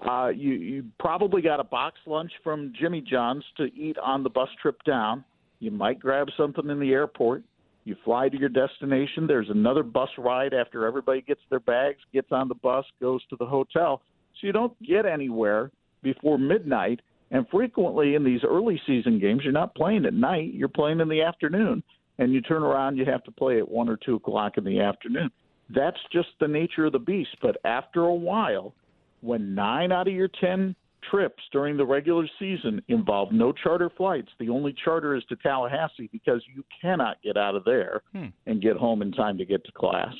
[0.00, 4.30] Uh, you you probably got a box lunch from Jimmy John's to eat on the
[4.30, 5.24] bus trip down.
[5.58, 7.42] You might grab something in the airport.
[7.84, 9.26] You fly to your destination.
[9.26, 13.36] There's another bus ride after everybody gets their bags, gets on the bus, goes to
[13.36, 14.02] the hotel.
[14.40, 15.70] So you don't get anywhere
[16.02, 17.00] before midnight.
[17.30, 20.52] And frequently in these early season games, you're not playing at night.
[20.52, 21.82] You're playing in the afternoon
[22.18, 24.80] and you turn around, you have to play at one or two o'clock in the
[24.80, 25.30] afternoon.
[25.74, 27.30] That's just the nature of the beast.
[27.40, 28.74] But after a while,
[29.22, 30.76] when nine out of your ten
[31.08, 36.08] trips during the regular season involve no charter flights, the only charter is to Tallahassee
[36.12, 38.26] because you cannot get out of there hmm.
[38.46, 40.14] and get home in time to get to class.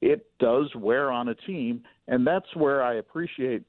[0.00, 3.62] It does wear on a team, and that's where I appreciate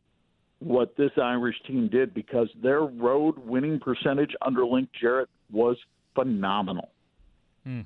[0.60, 5.78] what this Irish team did because their road winning percentage under Link Jarrett was
[6.16, 6.90] phenomenal.
[7.64, 7.82] Hmm.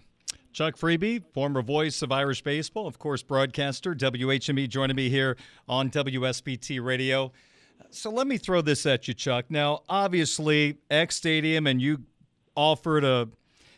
[0.54, 5.36] Chuck Freeby, former voice of Irish baseball, of course, broadcaster, WHME, joining me here
[5.68, 7.32] on WSBT Radio.
[7.90, 9.46] So let me throw this at you, Chuck.
[9.50, 12.04] Now, obviously, Eck Stadium, and you
[12.56, 13.30] offered a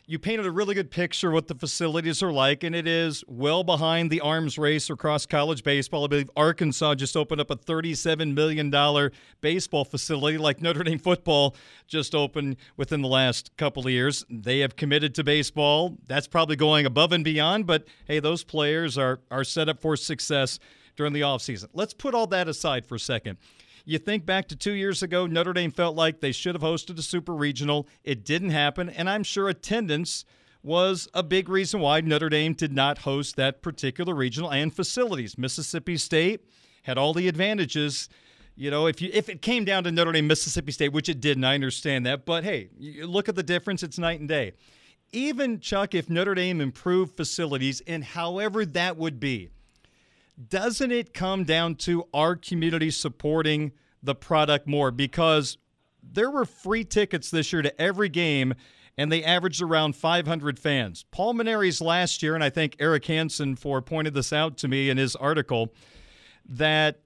[0.08, 3.64] you painted a really good picture what the facilities are like, and it is well
[3.64, 6.04] behind the arms race across college baseball.
[6.04, 11.56] I believe Arkansas just opened up a $37 million baseball facility, like Notre Dame football
[11.88, 14.24] just opened within the last couple of years.
[14.30, 15.98] They have committed to baseball.
[16.06, 19.96] That's probably going above and beyond, but hey, those players are, are set up for
[19.96, 20.60] success
[20.94, 21.66] during the offseason.
[21.72, 23.38] Let's put all that aside for a second.
[23.88, 26.98] You think back to two years ago, Notre Dame felt like they should have hosted
[26.98, 27.86] a super regional.
[28.02, 30.24] It didn't happen, and I'm sure attendance
[30.60, 35.38] was a big reason why Notre Dame did not host that particular regional and facilities.
[35.38, 36.40] Mississippi State
[36.82, 38.08] had all the advantages.
[38.56, 41.20] You know, if you if it came down to Notre Dame, Mississippi State, which it
[41.20, 42.26] didn't, I understand that.
[42.26, 42.70] But hey,
[43.04, 44.54] look at the difference; it's night and day.
[45.12, 49.50] Even Chuck, if Notre Dame improved facilities, and however that would be,
[50.48, 53.72] doesn't it come down to our community supporting
[54.02, 54.90] the product more?
[54.90, 55.58] Because
[56.02, 58.54] there were free tickets this year to every game,
[58.98, 61.04] and they averaged around 500 fans.
[61.10, 64.98] Paul last year, and I think Eric Hansen for pointed this out to me in
[64.98, 65.72] his article,
[66.48, 67.00] that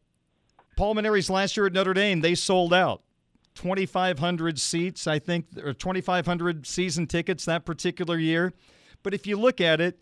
[0.76, 3.02] Paul last year at Notre Dame, they sold out.
[3.56, 8.52] 2,500 seats, I think, or 2,500 season tickets that particular year.
[9.02, 9.98] But if you look at it,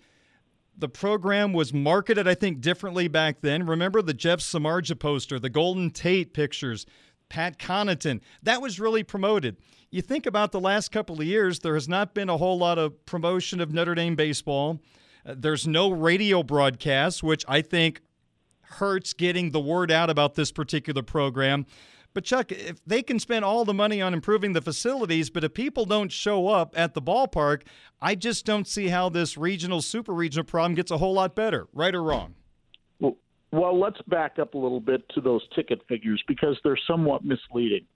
[0.79, 3.66] the program was marketed, I think, differently back then.
[3.66, 6.87] Remember the Jeff Samardzija poster, the Golden Tate pictures,
[7.29, 8.20] Pat Connaughton.
[8.43, 9.57] That was really promoted.
[9.91, 12.79] You think about the last couple of years, there has not been a whole lot
[12.79, 14.81] of promotion of Notre Dame baseball.
[15.26, 18.01] Uh, there's no radio broadcast, which I think
[18.62, 21.66] hurts getting the word out about this particular program.
[22.14, 25.54] But Chuck, if they can spend all the money on improving the facilities, but if
[25.54, 27.62] people don't show up at the ballpark,
[28.00, 31.68] I just don't see how this regional, super regional problem gets a whole lot better,
[31.72, 32.34] right or wrong.
[32.98, 33.16] Well,
[33.52, 37.86] well, let's back up a little bit to those ticket figures because they're somewhat misleading.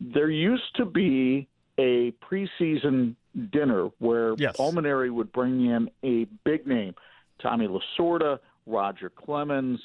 [0.00, 1.48] There used to be
[1.78, 3.14] a preseason
[3.52, 4.56] dinner where yes.
[4.58, 6.94] Would bring in a big name,
[7.40, 9.80] Tommy Lasorda, Roger Clemens.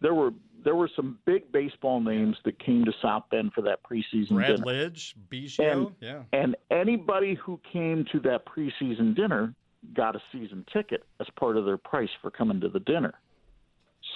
[0.00, 0.30] There were
[0.64, 4.56] there were some big baseball names that came to South Bend for that preseason Brad
[4.56, 4.66] dinner.
[4.66, 6.22] Lidge, Biggio, and, yeah.
[6.32, 9.54] And anybody who came to that preseason dinner
[9.94, 13.14] got a season ticket as part of their price for coming to the dinner.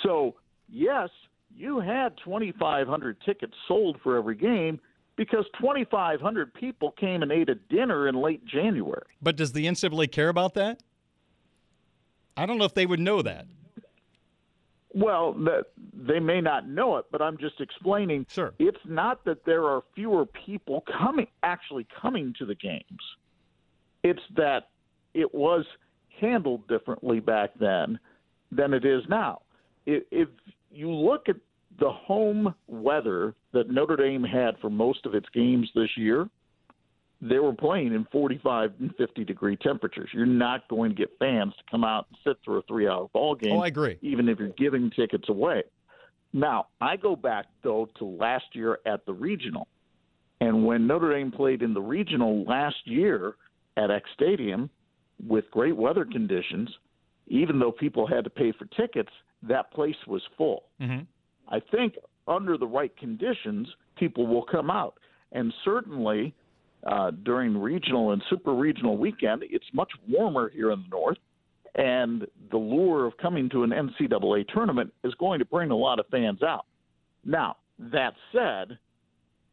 [0.03, 0.35] So,
[0.69, 1.11] yes,
[1.57, 4.81] you had 2,500 tickets sold for every game
[5.17, 9.07] because 2,500 people came and ate a dinner in late January.
[9.21, 10.83] But does the NCAA care about that?
[12.37, 13.47] I don't know if they would know that.
[14.95, 15.35] Well,
[15.95, 18.27] they may not know it, but I'm just explaining.
[18.29, 18.53] Sure.
[18.59, 22.85] It's not that there are fewer people coming, actually coming to the games.
[24.03, 24.69] It's that
[25.15, 25.65] it was
[26.21, 27.99] handled differently back then
[28.51, 29.43] than it is now.
[29.87, 30.29] If
[30.71, 31.37] you look at
[31.79, 36.29] the home weather that Notre Dame had for most of its games this year,
[37.23, 40.11] they were playing in 45 and 50 degree temperatures.
[40.13, 43.09] You're not going to get fans to come out and sit through a three hour
[43.13, 43.53] ball game.
[43.53, 43.97] Oh, I agree.
[44.03, 45.63] Even if you're giving tickets away.
[46.33, 49.69] Now, I go back, though, to last year at the regional.
[50.41, 53.37] And when Notre Dame played in the regional last year
[53.77, 54.69] at Eck Stadium
[55.25, 56.69] with great weather conditions,
[57.29, 59.11] even though people had to pay for tickets,
[59.45, 60.65] that place was full.
[60.81, 61.03] Mm-hmm.
[61.49, 61.95] I think
[62.27, 64.99] under the right conditions, people will come out.
[65.31, 66.35] And certainly,
[66.87, 71.19] uh, during regional and super regional weekend, it's much warmer here in the north,
[71.75, 75.99] and the lure of coming to an NCAA tournament is going to bring a lot
[75.99, 76.67] of fans out.
[77.25, 78.79] Now, that said,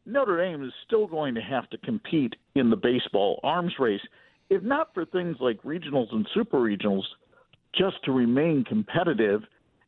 [0.05, 4.01] Notre Dame is still going to have to compete in the baseball arms race,
[4.49, 7.03] if not for things like regionals and super regionals,
[7.75, 9.41] just to remain competitive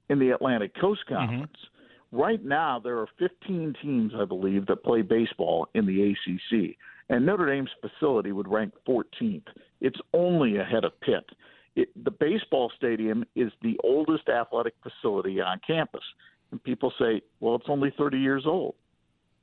[0.09, 1.51] in the Atlantic Coast Conference.
[1.51, 2.17] Mm-hmm.
[2.17, 6.75] Right now, there are 15 teams, I believe, that play baseball in the ACC
[7.11, 9.43] and Notre Dame's facility would rank 14th.
[9.81, 11.25] It's only ahead of Pitt.
[11.75, 16.03] It, the baseball stadium is the oldest athletic facility on campus.
[16.51, 18.75] And people say, well, it's only 30 years old.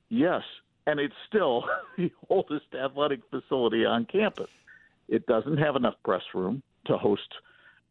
[0.09, 0.43] Yes,
[0.87, 1.65] and it's still
[1.99, 4.49] the oldest athletic facility on campus.
[5.07, 7.29] It doesn't have enough press room to host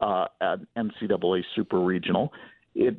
[0.01, 2.34] uh, an NCAA Super Regional.
[2.73, 2.97] It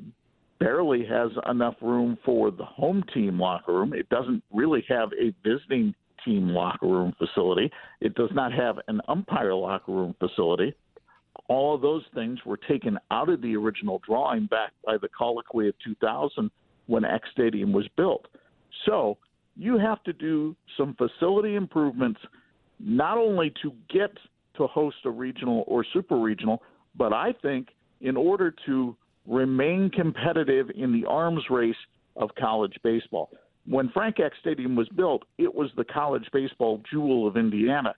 [0.60, 3.92] barely has enough room for the home team locker room.
[3.94, 5.92] It doesn't really have a visiting
[6.24, 7.70] team locker room facility.
[8.00, 10.74] It does not have an umpire locker room facility.
[11.48, 15.68] All of those things were taken out of the original drawing back by the colloquy
[15.68, 16.50] of 2000
[16.86, 18.26] when Eck Stadium was built.
[18.86, 19.18] So
[19.56, 22.20] you have to do some facility improvements,
[22.78, 24.10] not only to get
[24.56, 26.62] to host a regional or super regional,
[26.96, 27.68] but I think
[28.00, 28.96] in order to
[29.26, 31.76] remain competitive in the arms race
[32.16, 33.30] of college baseball
[33.68, 37.94] when Frank Eck Stadium was built, it was the college baseball jewel of Indiana.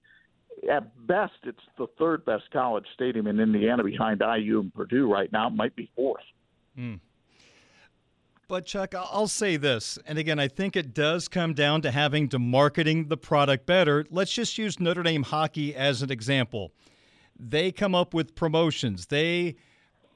[0.71, 5.31] at best, it's the third best college stadium in Indiana behind IU and Purdue right
[5.33, 5.47] now.
[5.47, 6.23] It might be fourth.
[6.77, 7.01] Mm.
[8.49, 12.29] But Chuck, I'll say this, and again, I think it does come down to having
[12.31, 14.05] to marketing the product better.
[14.11, 16.73] Let's just use Notre Dame hockey as an example.
[17.39, 19.07] They come up with promotions.
[19.07, 19.55] They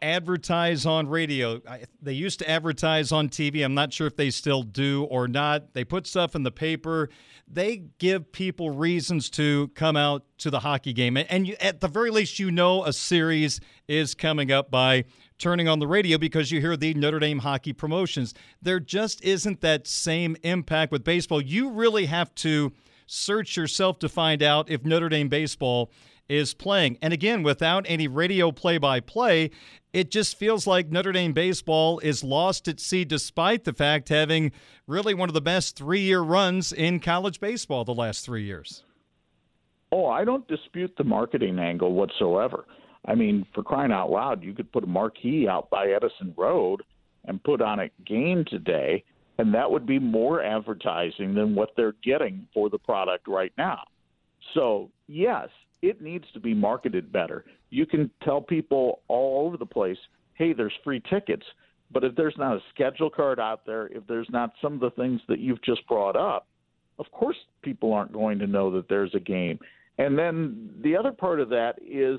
[0.05, 1.61] advertise on radio.
[2.03, 3.65] They used to advertise on TV.
[3.65, 5.73] I'm not sure if they still do or not.
[5.73, 7.09] They put stuff in the paper.
[7.49, 11.17] They give people reasons to come out to the hockey game.
[11.17, 15.05] And you, at the very least, you know a series is coming up by
[15.39, 18.35] turning on the radio because you hear the Notre Dame hockey promotions.
[18.61, 21.41] There just isn't that same impact with baseball.
[21.41, 22.73] You really have to
[23.07, 25.91] search yourself to find out if Notre Dame baseball
[26.29, 26.99] is playing.
[27.03, 29.51] And again, without any radio play by play,
[29.93, 34.53] it just feels like Notre Dame baseball is lost at sea despite the fact having
[34.87, 38.83] really one of the best three year runs in college baseball the last three years.
[39.93, 42.65] Oh, I don't dispute the marketing angle whatsoever.
[43.07, 46.83] I mean, for crying out loud, you could put a marquee out by Edison Road
[47.27, 49.05] and put on a game today,
[49.39, 53.83] and that would be more advertising than what they're getting for the product right now.
[54.55, 55.49] So, yes,
[55.85, 57.45] it needs to be marketed better.
[57.69, 59.99] You can tell people all over the place,
[60.33, 61.45] hey, there's free tickets.
[61.93, 64.91] But if there's not a schedule card out there, if there's not some of the
[64.91, 66.47] things that you've just brought up,
[66.99, 69.59] of course people aren't going to know that there's a game.
[69.99, 72.19] And then the other part of that is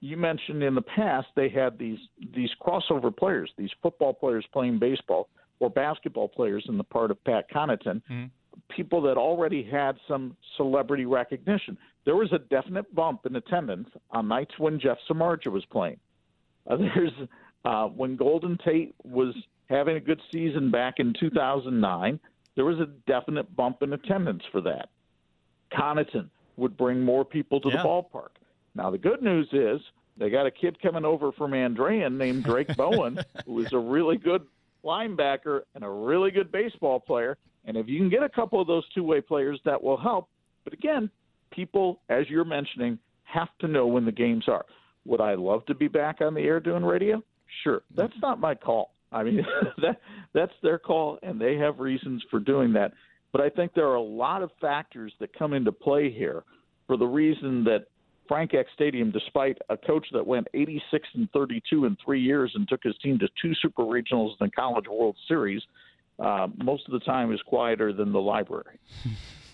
[0.00, 1.98] you mentioned in the past they had these
[2.34, 7.24] these crossover players, these football players playing baseball or basketball players in the part of
[7.24, 8.24] Pat Connaughton, mm-hmm.
[8.68, 11.76] People that already had some celebrity recognition
[12.06, 15.98] there was a definite bump in attendance on nights when Jeff Samardzija was playing.
[16.70, 17.12] Uh, there's
[17.66, 19.34] uh, when Golden Tate was
[19.68, 22.18] having a good season back in 2009.
[22.54, 24.88] There was a definite bump in attendance for that.
[25.72, 27.82] Connaughton would bring more people to yeah.
[27.82, 28.30] the ballpark.
[28.74, 29.80] Now the good news is
[30.16, 34.16] they got a kid coming over from Andrean named Drayk Bowen, who is a really
[34.16, 34.46] good
[34.84, 37.36] linebacker and a really good baseball player.
[37.66, 40.28] And if you can get a couple of those two-way players, that will help.
[40.64, 41.10] But again,
[41.50, 44.64] people, as you're mentioning, have to know when the games are.
[45.04, 47.22] Would I love to be back on the air doing radio?
[47.62, 47.82] Sure.
[47.94, 48.92] That's not my call.
[49.12, 49.44] I mean,
[49.82, 50.00] that
[50.34, 52.92] that's their call, and they have reasons for doing that.
[53.32, 56.44] But I think there are a lot of factors that come into play here
[56.86, 57.86] for the reason that
[58.28, 62.68] Frank Eck Stadium, despite a coach that went 86 and 32 in three years and
[62.68, 65.62] took his team to two Super Regionals and the College World Series,
[66.18, 68.78] uh, most of the time is quieter than the library.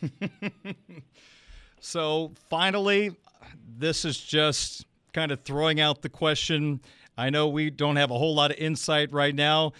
[1.85, 3.11] So finally,
[3.77, 6.81] this is just kind of throwing out the question.
[7.19, 9.73] I know we don't have a whole lot of insight right now.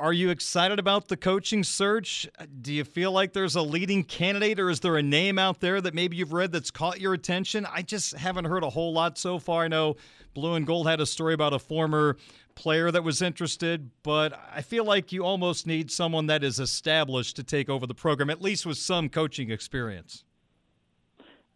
[0.00, 2.28] Are you excited about the coaching search?
[2.60, 5.80] Do you feel like there's a leading candidate, or is there a name out there
[5.80, 7.64] that maybe you've read that's caught your attention?
[7.72, 9.62] I just haven't heard a whole lot so far.
[9.62, 9.96] I know
[10.36, 12.16] Blue and Gold had a story about a former
[12.54, 17.34] player that was interested, but I feel like you almost need someone that is established
[17.36, 20.22] to take over the program, at least with some coaching experience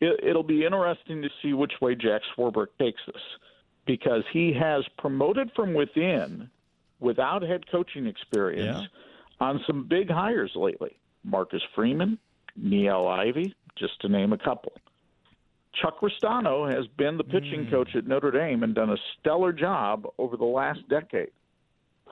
[0.01, 3.23] it, will be interesting to see which way Jack Swarbrick takes this
[3.87, 6.49] because he has promoted from within
[7.01, 9.47] without head coaching experience yeah.
[9.47, 10.97] on some big hires lately.
[11.25, 12.19] Marcus Freeman,
[12.59, 14.73] Niele Ivey, just to name a couple.
[15.75, 17.71] Chuck Ristano has been the pitching mm.
[17.71, 21.31] coach at Notre Dame and done a stellar job over the last decade.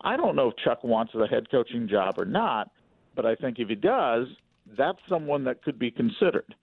[0.02, 2.70] I don't know if Chuck wants a head coaching job or not,
[3.16, 4.28] but I think if he does,
[4.76, 6.54] that's someone that could be considered.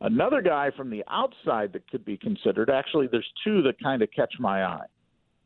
[0.00, 4.10] Another guy from the outside that could be considered, actually, there's two that kind of
[4.12, 4.86] catch my eye.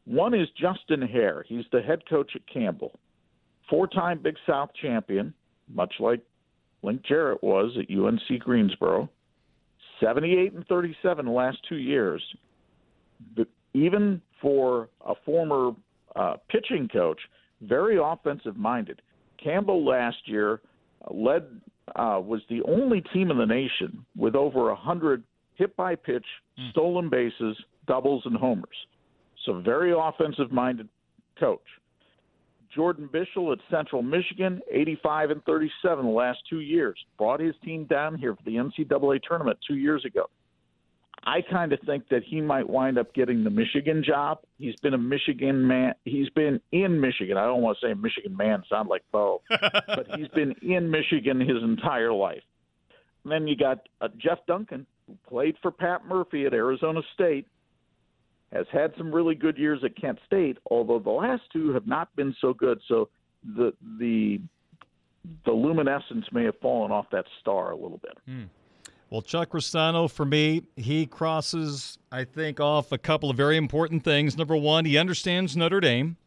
[0.04, 1.44] One is Justin Haire.
[1.46, 2.98] He's the head coach at Campbell,
[3.68, 5.32] four time Big South champion,
[5.72, 6.20] much like
[6.82, 9.08] Link Jarrett was at UNC Greensboro.
[10.00, 12.22] 78 and 37 the last two years.
[13.36, 15.72] But even for a former
[16.16, 17.20] uh, pitching coach,
[17.62, 19.02] very offensive minded.
[19.42, 20.60] Campbell last year
[21.10, 21.44] led
[21.96, 25.22] uh, was the only team in the nation with over a hundred
[25.54, 26.24] hit by pitch,
[26.58, 26.70] mm.
[26.70, 28.68] stolen bases, doubles, and homers.
[29.44, 30.88] So very offensive minded
[31.38, 31.60] coach.
[32.74, 36.98] Jordan Bischel at Central Michigan, 85 and 37 the last two years.
[37.16, 40.26] Brought his team down here for the NCAA tournament two years ago.
[41.24, 44.38] I kind of think that he might wind up getting the Michigan job.
[44.56, 45.94] He's been a Michigan man.
[46.04, 47.36] He's been in Michigan.
[47.36, 51.40] I don't want to say Michigan man, sound like Bo, but he's been in Michigan
[51.40, 52.42] his entire life.
[53.24, 57.46] And then you got uh, Jeff Duncan, who played for Pat Murphy at Arizona State,
[58.52, 62.14] has had some really good years at Kent State, although the last two have not
[62.16, 62.80] been so good.
[62.88, 63.08] So
[63.44, 64.40] the the
[65.44, 68.16] the luminescence may have fallen off that star a little bit.
[68.26, 68.44] Hmm.
[69.10, 74.04] Well, Chuck Ristano, for me, he crosses, I think, off a couple of very important
[74.04, 74.36] things.
[74.36, 76.18] Number one, he understands Notre Dame.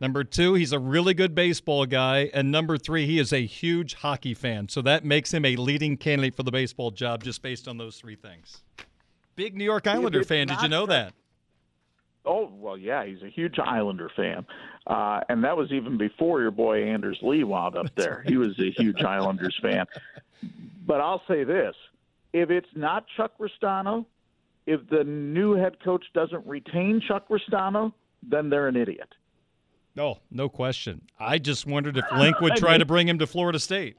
[0.00, 2.30] Number two, he's a really good baseball guy.
[2.32, 4.68] And number three, he is a huge hockey fan.
[4.68, 7.98] So that makes him a leading candidate for the baseball job just based on those
[7.98, 8.62] three things.
[9.36, 10.46] Big New York Islander fan.
[10.46, 11.12] Did you know that?
[12.24, 14.46] Oh, well, yeah, he's a huge Islander fan.
[14.86, 18.22] Uh, and that was even before your boy Anders Lee wound up there.
[18.26, 19.86] He was a huge Islanders fan.
[20.86, 21.74] But I'll say this
[22.32, 24.06] if it's not Chuck Ristano,
[24.66, 27.92] if the new head coach doesn't retain Chuck Ristano,
[28.22, 29.08] then they're an idiot.
[29.94, 31.02] No, no question.
[31.18, 33.96] I just wondered if Link would try to bring him to Florida State.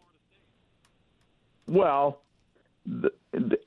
[1.67, 2.22] Well,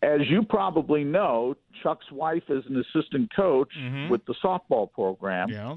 [0.03, 4.11] as you probably know, Chuck's wife is an assistant coach mm-hmm.
[4.11, 5.49] with the softball program.
[5.49, 5.77] Yeah.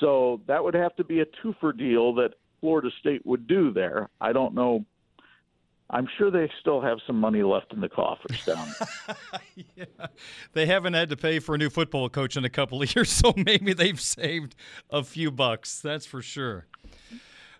[0.00, 4.08] So that would have to be a twofer deal that Florida State would do there.
[4.20, 4.84] I don't know
[5.88, 8.68] I'm sure they still have some money left in the coffers down
[9.76, 9.84] yeah.
[10.52, 13.10] They haven't had to pay for a new football coach in a couple of years,
[13.10, 14.56] so maybe they've saved
[14.90, 15.80] a few bucks.
[15.80, 16.66] That's for sure.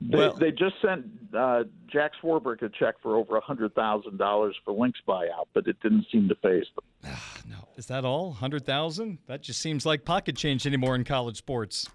[0.00, 4.18] They, well, they just sent uh, Jack Swarbrick a check for over a hundred thousand
[4.18, 7.14] dollars for Link's buyout, but it didn't seem to phase them.
[7.48, 8.32] no, is that all?
[8.32, 9.18] Hundred thousand?
[9.26, 11.88] That just seems like pocket change anymore in college sports.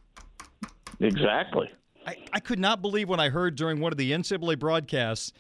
[1.00, 1.70] Exactly.
[2.06, 5.34] I, I could not believe when I heard during one of the NCAA broadcasts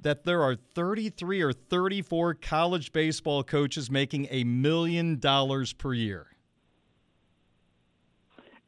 [0.00, 6.26] that there are 33 or 34 college baseball coaches making a million dollars per year.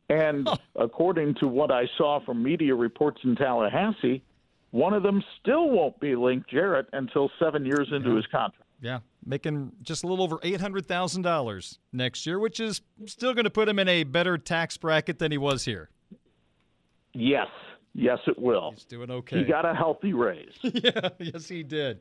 [0.09, 4.23] And according to what I saw from media reports in Tallahassee,
[4.71, 8.17] one of them still won't be Link Jarrett until seven years into yeah.
[8.17, 8.69] his contract.
[8.81, 13.69] Yeah, making just a little over $800,000 next year, which is still going to put
[13.69, 15.89] him in a better tax bracket than he was here.
[17.15, 17.47] Yes.
[17.95, 18.73] Yes, it will.
[18.73, 19.39] He's doing okay.
[19.39, 20.53] He got a healthy raise.
[20.63, 22.01] yeah, yes, he did.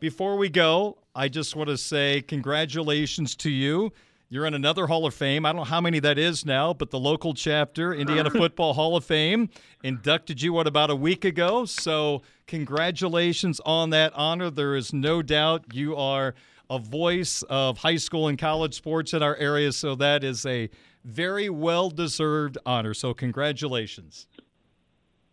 [0.00, 3.92] Before we go, I just want to say congratulations to you.
[4.30, 5.46] You're in another Hall of Fame.
[5.46, 8.94] I don't know how many that is now, but the local chapter, Indiana Football Hall
[8.94, 9.48] of Fame,
[9.82, 11.64] inducted you, what, about a week ago?
[11.64, 14.50] So, congratulations on that honor.
[14.50, 16.34] There is no doubt you are
[16.68, 19.72] a voice of high school and college sports in our area.
[19.72, 20.68] So, that is a
[21.04, 22.92] very well deserved honor.
[22.92, 24.26] So, congratulations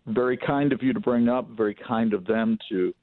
[0.07, 2.93] very kind of you to bring up, very kind of them to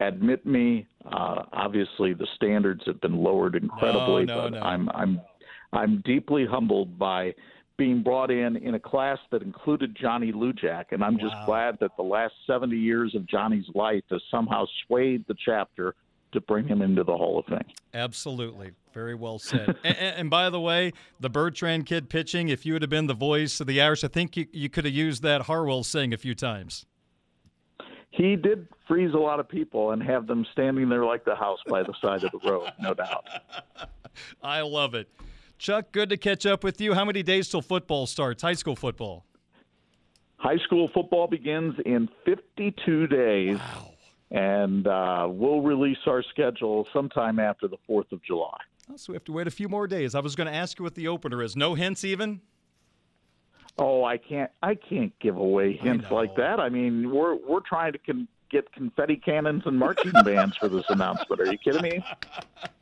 [0.00, 0.86] admit me.
[1.04, 4.60] Uh, obviously, the standards have been lowered incredibly, no, no, but no.
[4.60, 5.20] I'm I'm
[5.72, 7.34] I'm deeply humbled by
[7.78, 11.28] being brought in in a class that included Johnny Lujack, and I'm wow.
[11.28, 15.94] just glad that the last 70 years of Johnny's life has somehow swayed the chapter
[16.32, 17.74] to bring him into the Hall of Fame.
[17.94, 18.70] Absolutely.
[18.92, 19.76] Very well said.
[19.84, 23.14] and, and, by the way, the Bertrand kid pitching, if you would have been the
[23.14, 26.16] voice of the Irish, I think you, you could have used that Harwell sing a
[26.16, 26.86] few times.
[28.10, 31.60] He did freeze a lot of people and have them standing there like the house
[31.66, 33.26] by the side of the road, no doubt.
[34.42, 35.08] I love it.
[35.62, 36.94] Chuck, good to catch up with you.
[36.94, 39.24] How many days till football starts, high school football?
[40.36, 43.58] High school football begins in 52 days.
[43.58, 43.92] Wow
[44.32, 48.56] and uh, we'll release our schedule sometime after the 4th of July.
[48.90, 50.14] Oh, so we have to wait a few more days.
[50.14, 51.54] I was going to ask you what the opener is.
[51.54, 52.40] No hints, even.
[53.78, 54.50] Oh, I can't.
[54.62, 56.60] I can't give away hints like that.
[56.60, 60.84] I mean, we're we're trying to con- get confetti cannons and marching bands for this
[60.90, 61.40] announcement.
[61.40, 62.04] Are you kidding me?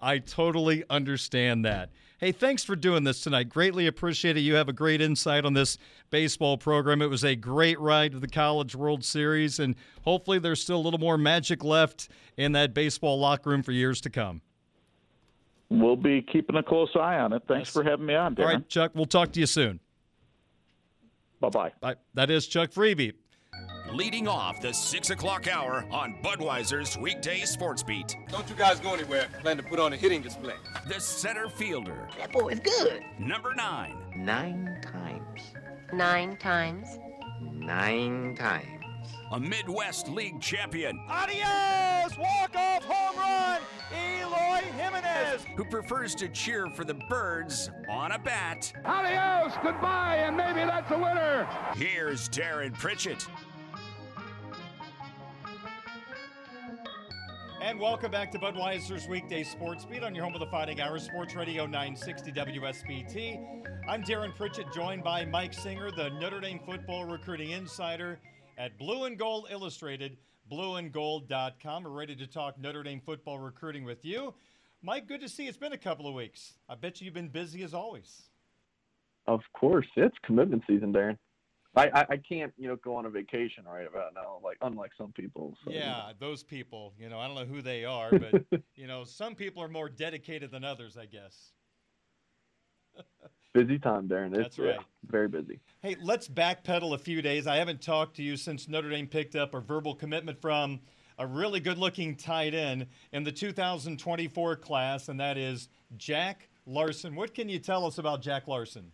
[0.00, 1.90] I totally understand that.
[2.18, 3.48] Hey, thanks for doing this tonight.
[3.48, 4.40] Greatly appreciate it.
[4.40, 5.78] You have a great insight on this
[6.10, 7.00] baseball program.
[7.00, 9.74] It was a great ride to the College World Series, and
[10.04, 14.02] hopefully there's still a little more magic left in that baseball locker room for years
[14.02, 14.42] to come.
[15.70, 17.42] We'll be keeping a close eye on it.
[17.48, 17.72] Thanks yes.
[17.72, 18.40] for having me on, Darren.
[18.40, 18.92] All right, Chuck.
[18.94, 19.80] We'll talk to you soon.
[21.40, 21.72] Bye-bye.
[21.80, 21.94] Bye.
[22.12, 23.14] That is Chuck Freeby
[23.92, 28.16] leading off the 6 o'clock hour on Budweiser's weekday sports beat.
[28.28, 29.26] Don't you guys go anywhere.
[29.40, 30.54] Plan to put on a hitting display.
[30.86, 32.08] The center fielder.
[32.18, 33.02] That boy is good.
[33.18, 33.96] Number nine.
[34.16, 35.40] Nine times.
[35.92, 36.98] Nine times.
[37.42, 38.66] Nine times.
[39.32, 41.00] A Midwest League champion.
[41.08, 42.18] Adios!
[42.18, 43.60] Walk-off home run!
[43.92, 45.44] Eloy Jimenez!
[45.56, 48.72] Who prefers to cheer for the birds on a bat.
[48.84, 49.56] Adios!
[49.62, 51.48] Goodbye, and maybe that's a winner!
[51.76, 53.26] Here's Darren Pritchett.
[57.60, 61.02] And welcome back to Budweiser's weekday sports beat on your home of the Fighting Irish
[61.02, 63.62] Sports Radio 960 WSBT.
[63.86, 68.18] I'm Darren Pritchett, joined by Mike Singer, the Notre Dame football recruiting insider
[68.56, 70.16] at Blue and Gold Illustrated,
[70.50, 71.84] blueandgold.com.
[71.84, 74.32] We're ready to talk Notre Dame football recruiting with you.
[74.80, 75.50] Mike, good to see you.
[75.50, 76.54] It's been a couple of weeks.
[76.66, 78.22] I bet you you've been busy as always.
[79.26, 79.86] Of course.
[79.96, 81.18] It's commitment season, Darren.
[81.76, 84.90] I, I, I can't you know go on a vacation right about now, like unlike
[84.98, 85.56] some people.
[85.64, 86.94] So, yeah, those people.
[86.98, 88.44] You know, I don't know who they are, but
[88.74, 91.52] you know, some people are more dedicated than others, I guess.
[93.52, 94.28] busy time, Darren.
[94.30, 94.76] It's, That's right.
[94.76, 95.60] Yeah, very busy.
[95.82, 97.46] Hey, let's backpedal a few days.
[97.46, 100.80] I haven't talked to you since Notre Dame picked up a verbal commitment from
[101.18, 107.14] a really good-looking tight end in the 2024 class, and that is Jack Larsen.
[107.14, 108.92] What can you tell us about Jack Larsen?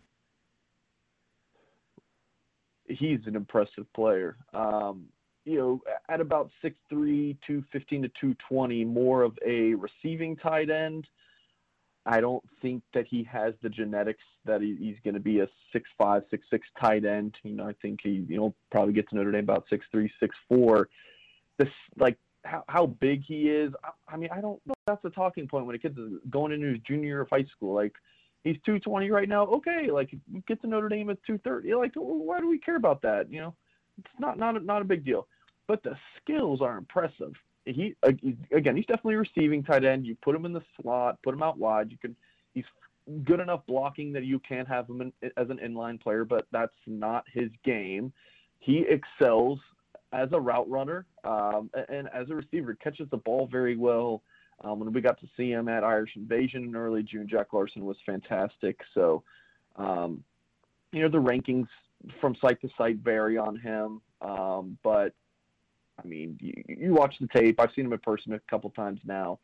[2.87, 4.37] He's an impressive player.
[4.53, 5.05] Um,
[5.45, 6.73] you know, at about 6'3",
[7.45, 11.07] 215 to 220, more of a receiving tight end.
[12.05, 15.47] I don't think that he has the genetics that he, he's going to be a
[15.73, 17.35] six five, six six tight end.
[17.43, 20.33] You know, I think he, you know, probably gets Notre Dame about six three, six
[20.47, 20.87] four.
[21.57, 21.67] This
[21.97, 23.73] like how how big he is.
[23.83, 24.73] I, I mean, I don't know.
[24.85, 27.75] That's a talking point when a kid's going into his junior year of high school.
[27.75, 27.93] Like
[28.43, 29.45] he's two twenty right now.
[29.45, 30.15] Okay, like
[30.47, 31.73] get to Notre Dame at two thirty.
[31.73, 33.31] Like why do we care about that?
[33.31, 33.55] You know,
[33.97, 35.27] it's not not a, not a big deal.
[35.67, 37.33] But the skills are impressive
[37.67, 37.95] he
[38.51, 40.05] again, he's definitely receiving tight end.
[40.05, 41.91] You put him in the slot, put him out wide.
[41.91, 42.15] You can,
[42.53, 42.65] he's
[43.23, 46.75] good enough blocking that you can have him in, as an inline player, but that's
[46.85, 48.11] not his game.
[48.59, 49.59] He excels
[50.13, 52.75] as a route runner um, and as a receiver.
[52.75, 54.23] Catches the ball very well.
[54.63, 57.85] Um, when we got to see him at Irish Invasion in early June, Jack Larsen
[57.85, 58.79] was fantastic.
[58.93, 59.23] So,
[59.75, 60.23] um,
[60.91, 61.67] you know, the rankings
[62.19, 65.13] from site to site vary on him, um, but
[66.03, 67.59] I mean, you, you watch the tape.
[67.59, 69.39] I've seen him in person a couple times now,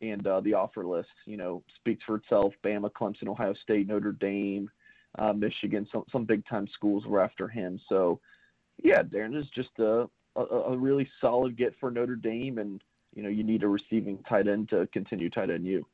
[0.00, 2.54] and uh, the offer list, you know, speaks for itself.
[2.64, 4.70] Bama, Clemson, Ohio State, Notre Dame,
[5.18, 7.80] uh, Michigan, some some big time schools were after him.
[7.88, 8.20] So,
[8.82, 12.82] yeah, Darren is just a, a a really solid get for Notre Dame, and
[13.14, 15.86] you know, you need a receiving tight end to continue tight end you.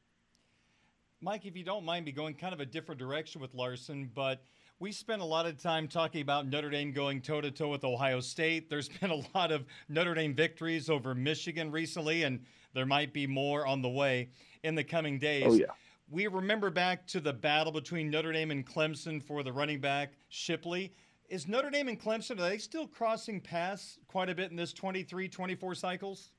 [1.20, 4.42] Mike, if you don't mind me going kind of a different direction with Larsen, but
[4.78, 7.84] we spent a lot of time talking about Notre Dame going toe to toe with
[7.84, 8.68] Ohio State.
[8.68, 12.44] There's been a lot of Notre Dame victories over Michigan recently, and
[12.74, 14.28] there might be more on the way
[14.62, 15.44] in the coming days.
[15.46, 15.66] Oh, yeah.
[16.08, 20.12] We remember back to the battle between Notre Dame and Clemson for the running back
[20.28, 20.92] Shipley.
[21.28, 24.72] Is Notre Dame and Clemson, are they still crossing paths quite a bit in this
[24.72, 26.30] 23 24 cycles?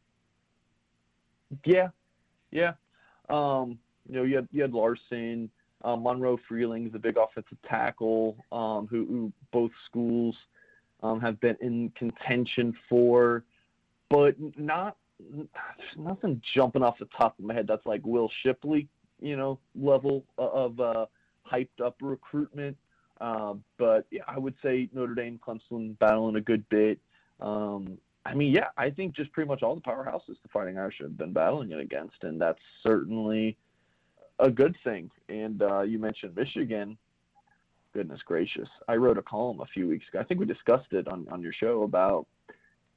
[1.65, 1.89] Yeah.
[2.51, 2.73] Yeah.
[3.29, 3.77] Um,
[4.07, 5.49] you know, you had, you had Larsen,
[5.83, 10.35] um, Monroe Freeling a big offensive tackle um, who, who, both schools
[11.03, 13.43] um, have been in contention for,
[14.09, 18.87] but not there's nothing jumping off the top of my head that's like Will Shipley,
[19.19, 21.05] you know, level of uh,
[21.51, 22.77] hyped up recruitment.
[23.19, 26.99] Um, but yeah, I would say Notre Dame, Clemson battling a good bit.
[27.39, 27.97] Um,
[28.28, 31.17] I mean, yeah, I think just pretty much all the powerhouses the Fighting Irish have
[31.17, 33.57] been battling it against, and that's certainly
[34.39, 35.09] a good thing.
[35.30, 36.97] And uh, you mentioned Michigan.
[37.93, 38.67] Goodness gracious!
[38.89, 40.19] I wrote a column a few weeks ago.
[40.19, 42.28] I think we discussed it on on your show about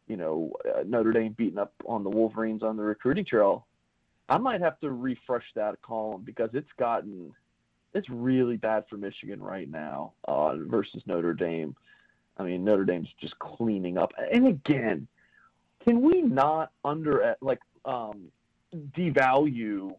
[0.09, 3.67] you know uh, Notre Dame beating up on the Wolverines on the recruiting trail.
[4.29, 7.33] I might have to refresh that column because it's gotten
[7.95, 11.77] it's really bad for Michigan right now uh, versus Notre Dame.
[12.37, 14.13] I mean, Notre Dame's just cleaning up.
[14.33, 15.07] And again,
[15.85, 18.29] can we not under like um,
[18.97, 19.95] devalue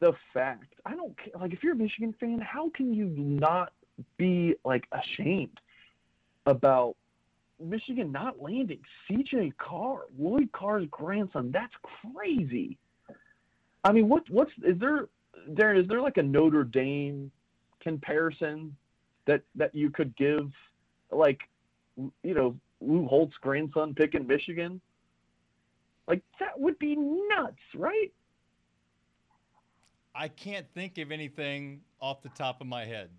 [0.00, 1.40] the fact I don't care.
[1.40, 3.72] like if you're a Michigan fan, how can you not
[4.16, 5.58] be like ashamed
[6.44, 6.96] about
[7.58, 11.50] Michigan not landing CJ Carr, Lloyd Carr's grandson?
[11.50, 11.72] That's
[12.14, 12.76] crazy.
[13.84, 15.08] I mean, what what's is there
[15.48, 17.30] there is there like a Notre Dame
[17.80, 18.76] comparison
[19.26, 20.50] that that you could give
[21.10, 21.40] like
[21.96, 24.80] you know Lou Holtz grandson picking Michigan?
[26.08, 28.12] Like that would be nuts, right?
[30.14, 33.10] I can't think of anything off the top of my head.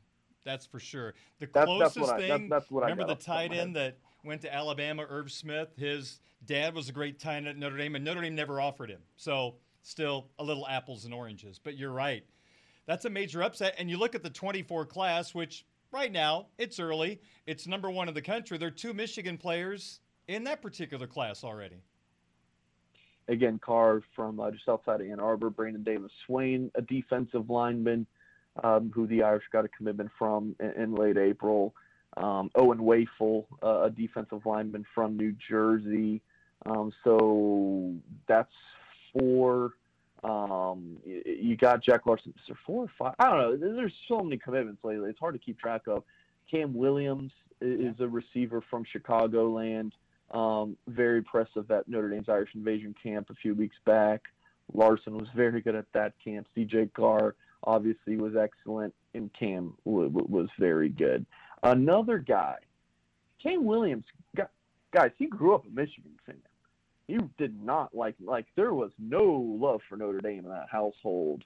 [0.43, 1.13] That's for sure.
[1.39, 2.49] The that's, closest that's I, thing.
[2.49, 5.69] That's, that's remember the tight end that went to Alabama, Irv Smith.
[5.77, 8.89] His dad was a great tight end at Notre Dame, and Notre Dame never offered
[8.89, 9.01] him.
[9.17, 11.59] So still a little apples and oranges.
[11.61, 12.23] But you're right.
[12.85, 13.75] That's a major upset.
[13.77, 17.19] And you look at the 24 class, which right now it's early.
[17.45, 18.57] It's number one in the country.
[18.57, 21.83] There are two Michigan players in that particular class already
[23.27, 28.05] again, Carr from uh, just outside of Ann Arbor, Brandon Davis Swain, a defensive lineman
[28.63, 31.73] um, who the Irish got a commitment from in, in late April.
[32.15, 36.21] Um, Owen Wafle, uh, a defensive lineman from New Jersey.
[36.65, 37.93] Um, so
[38.27, 38.53] that's
[39.13, 39.73] four.
[40.23, 42.33] Um, you, you got Jack Larsen.
[42.35, 43.13] Is there four or five?
[43.19, 43.75] I don't know.
[43.75, 45.09] There's so many commitments lately.
[45.09, 46.03] It's hard to keep track of.
[46.49, 49.91] Cam Williams is a receiver from Chicagoland.
[50.31, 54.23] Um, very impressive at Notre Dame's Irish Invasion camp a few weeks back.
[54.73, 56.47] Larsen was very good at that camp.
[56.55, 61.25] CJ Carr obviously was excellent, and Cam w- w- was very good.
[61.63, 62.57] Another guy
[63.41, 64.05] Kane Williams,
[64.93, 66.35] guys, he grew up a Michigan fan.
[67.07, 69.23] He did not like like there was no
[69.59, 71.43] love for Notre Dame in that household.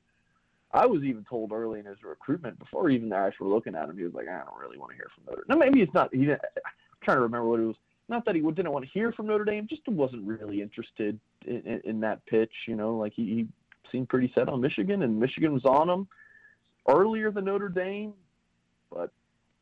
[0.74, 3.90] I was even told early in his recruitment, before even the Irish were looking at
[3.90, 5.60] him, he was like, I don't really want to hear from Notre Dame.
[5.60, 6.72] Now, maybe it's not, he didn't, I'm
[7.04, 7.76] trying to remember what it was.
[8.12, 11.62] Not that he didn't want to hear from Notre Dame, just wasn't really interested in,
[11.66, 12.52] in, in that pitch.
[12.68, 13.48] You know, like he, he
[13.90, 16.08] seemed pretty set on Michigan, and Michigan was on him
[16.90, 18.14] earlier than Notre Dame.
[18.94, 19.12] But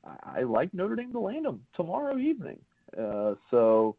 [0.03, 2.57] I, I like Notre Dame to land him tomorrow evening.
[2.99, 3.95] Uh, so,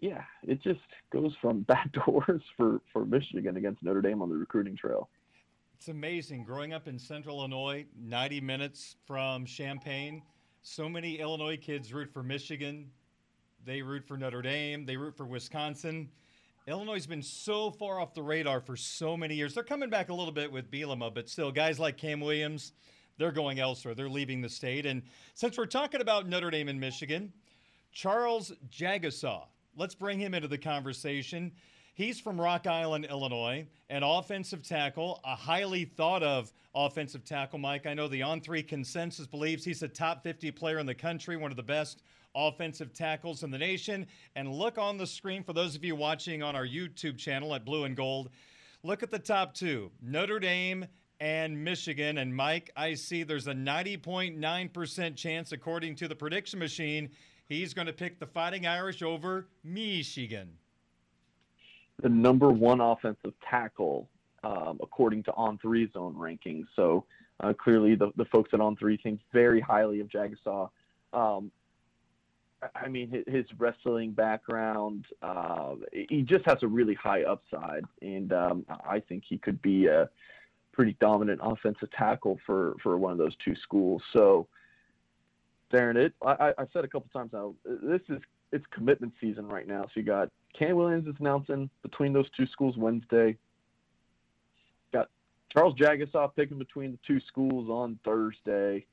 [0.00, 0.80] yeah, it just
[1.10, 5.08] goes from back doors for, for Michigan against Notre Dame on the recruiting trail.
[5.78, 6.44] It's amazing.
[6.44, 10.20] Growing up in central Illinois, 90 minutes from Champaign,
[10.60, 12.90] so many Illinois kids root for Michigan.
[13.68, 14.86] They root for Notre Dame.
[14.86, 16.08] They root for Wisconsin.
[16.66, 19.52] Illinois has been so far off the radar for so many years.
[19.52, 22.72] They're coming back a little bit with Bielema, but still, guys like Cam Williams,
[23.18, 23.94] they're going elsewhere.
[23.94, 24.86] They're leaving the state.
[24.86, 25.02] And
[25.34, 27.30] since we're talking about Notre Dame and Michigan,
[27.92, 29.42] Charles Jagusah,
[29.76, 31.52] let's bring him into the conversation.
[31.92, 37.84] He's from Rock Island, Illinois, an offensive tackle, a highly thought of offensive tackle, Mike.
[37.84, 41.36] I know the on three consensus believes he's a top 50 player in the country,
[41.36, 42.00] one of the best
[42.38, 44.06] offensive tackles in the nation.
[44.36, 47.64] And look on the screen for those of you watching on our YouTube channel at
[47.64, 48.30] Blue and Gold.
[48.82, 50.86] Look at the top two Notre Dame
[51.20, 52.18] and Michigan.
[52.18, 57.10] And Mike, I see there's a 90.9% chance, according to the prediction machine,
[57.48, 60.50] he's going to pick the Fighting Irish over Michigan
[62.02, 64.08] the number one offensive tackle
[64.44, 66.66] um, according to On Three Zone rankings.
[66.76, 67.04] So
[67.40, 70.70] uh, clearly, the, the folks at On Three think very highly of Jagusah.
[71.12, 71.50] Um,
[72.74, 78.66] I mean, his, wrestling background, uh, he just has a really high upside, and um,
[78.68, 80.08] I think he could be a
[80.72, 84.02] pretty dominant offensive tackle for, for one of those two schools.
[84.12, 84.48] So,
[85.72, 88.20] Darren, it I, I've said a couple times now, this is
[88.52, 89.82] it's commitment season right now.
[89.82, 93.36] So you got Cam Williams is announcing between those two schools Wednesday.
[94.92, 95.08] Got
[95.52, 98.86] Charles Jagusah picking between the two schools on Thursday.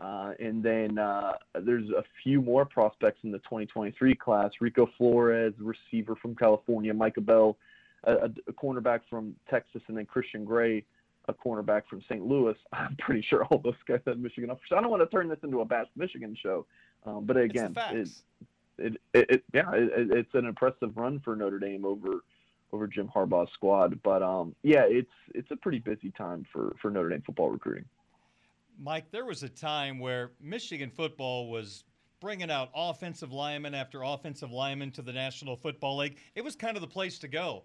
[0.00, 4.50] Uh, and then uh, there's a few more prospects in the 2023 class.
[4.60, 7.58] Rico Flores, receiver from California, Micah Bell,
[8.04, 10.84] a, a cornerback from Texas, and then Christian Gray,
[11.28, 12.24] a cornerback from St.
[12.24, 12.56] Louis.
[12.72, 14.70] I'm pretty sure all those guys had Michigan offers.
[14.72, 16.64] I don't want to turn this into a Bash Michigan show,
[17.04, 18.08] um, but again, it,
[18.78, 22.20] it, it, it yeah, it, it's an impressive run for Notre Dame over
[22.72, 24.00] over Jim Harbaugh's squad.
[24.02, 27.84] But um, yeah, it's it's a pretty busy time for for Notre Dame football recruiting.
[28.82, 31.84] Mike, there was a time where Michigan football was
[32.18, 36.16] bringing out offensive lineman after offensive lineman to the National Football League.
[36.34, 37.64] It was kind of the place to go.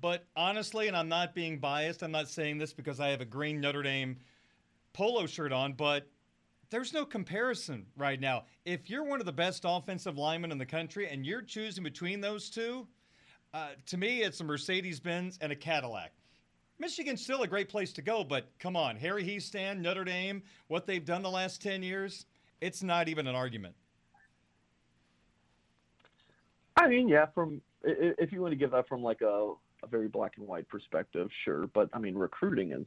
[0.00, 3.26] But honestly, and I'm not being biased, I'm not saying this because I have a
[3.26, 4.16] green Notre Dame
[4.94, 6.08] polo shirt on, but
[6.70, 8.44] there's no comparison right now.
[8.64, 12.22] If you're one of the best offensive linemen in the country and you're choosing between
[12.22, 12.86] those two,
[13.52, 16.12] uh, to me, it's a Mercedes Benz and a Cadillac.
[16.80, 20.86] Michigan's still a great place to go, but come on, Harry Hiestand, Notre Dame, what
[20.86, 22.26] they've done the last 10 years,
[22.60, 23.74] it's not even an argument.
[26.76, 29.52] I mean, yeah, from if you want to give that from like a,
[29.82, 31.66] a very black and white perspective, sure.
[31.74, 32.86] But I mean, recruiting is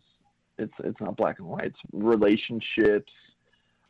[0.58, 1.66] it's it's not black and white.
[1.66, 3.12] It's relationships,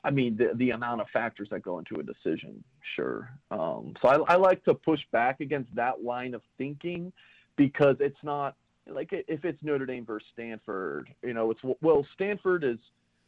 [0.04, 2.64] I mean, the, the amount of factors that go into a decision,
[2.95, 3.30] sure.
[3.51, 7.14] Um, so I, I like to push back against that line of thinking
[7.56, 8.56] because it's not
[8.88, 12.77] like if it's Notre Dame versus Stanford, you know, it's well, Stanford is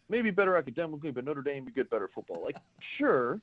[0.09, 2.43] maybe better academically, but Notre Dame, you get better football.
[2.43, 2.57] Like,
[2.97, 3.39] sure,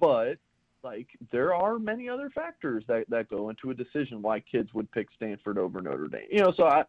[0.00, 0.36] but
[0.84, 4.90] like there are many other factors that, that go into a decision why kids would
[4.92, 6.28] pick Stanford over Notre Dame.
[6.30, 6.84] You know, so I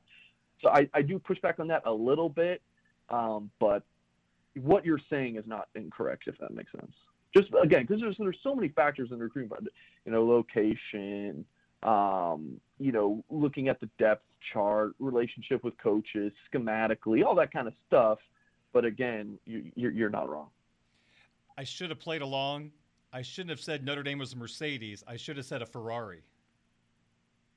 [0.61, 2.61] so I, I do push back on that a little bit.
[3.09, 3.83] Um, but
[4.61, 6.93] what you're saying is not incorrect, if that makes sense.
[7.35, 9.63] Just again, because there's there's so many factors in recruiting, but
[10.05, 11.45] you know, location,
[11.83, 17.67] um, you know, looking at the depth chart, relationship with coaches, schematically, all that kind
[17.67, 18.19] of stuff.
[18.73, 20.49] But again, you, you're, you're not wrong.
[21.57, 22.71] I should have played along.
[23.11, 25.03] I shouldn't have said Notre Dame was a Mercedes.
[25.07, 26.21] I should have said a Ferrari.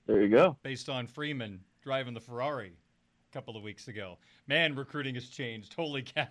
[0.06, 0.56] There you go.
[0.62, 2.72] Based on Freeman driving the Ferrari
[3.30, 4.18] a couple of weeks ago.
[4.46, 5.74] Man, recruiting has changed.
[5.74, 6.26] Holy cow.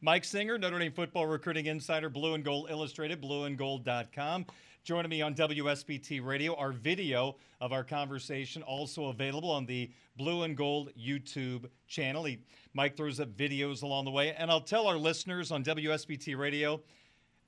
[0.00, 4.46] Mike Singer, Notre Dame football recruiting insider, Blue and Gold Illustrated, blueandgold.com.
[4.86, 10.44] Joining me on WSBT Radio, our video of our conversation also available on the Blue
[10.44, 12.22] and Gold YouTube channel.
[12.22, 12.38] He,
[12.72, 14.32] Mike throws up videos along the way.
[14.38, 16.80] And I'll tell our listeners on WSBT Radio,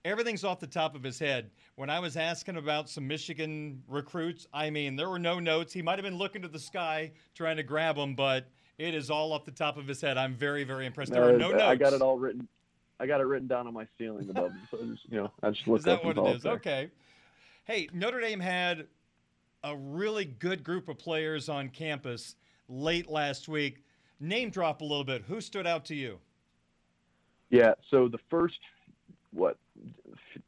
[0.05, 1.53] everything's off the top of his head.
[1.77, 5.73] When I was asking about some Michigan recruits, I mean, there were no notes.
[5.73, 9.11] He might have been looking to the sky trying to grab them, but it is
[9.11, 10.19] all off the top of his head.
[10.19, 11.13] I'm very, very impressed.
[11.13, 11.63] There are no notes.
[11.63, 12.49] I got it all written.
[12.99, 14.51] I got it written down on my ceiling above.
[14.73, 16.43] so just, you know, I just look Is that up what it is?
[16.43, 16.55] there.
[16.55, 16.91] Okay.
[17.69, 18.87] Hey, Notre Dame had
[19.63, 22.35] a really good group of players on campus
[22.67, 23.85] late last week.
[24.21, 25.23] Name drop a little bit.
[25.29, 26.19] Who stood out to you?
[27.51, 27.75] Yeah.
[27.91, 28.59] So the first
[29.35, 29.59] what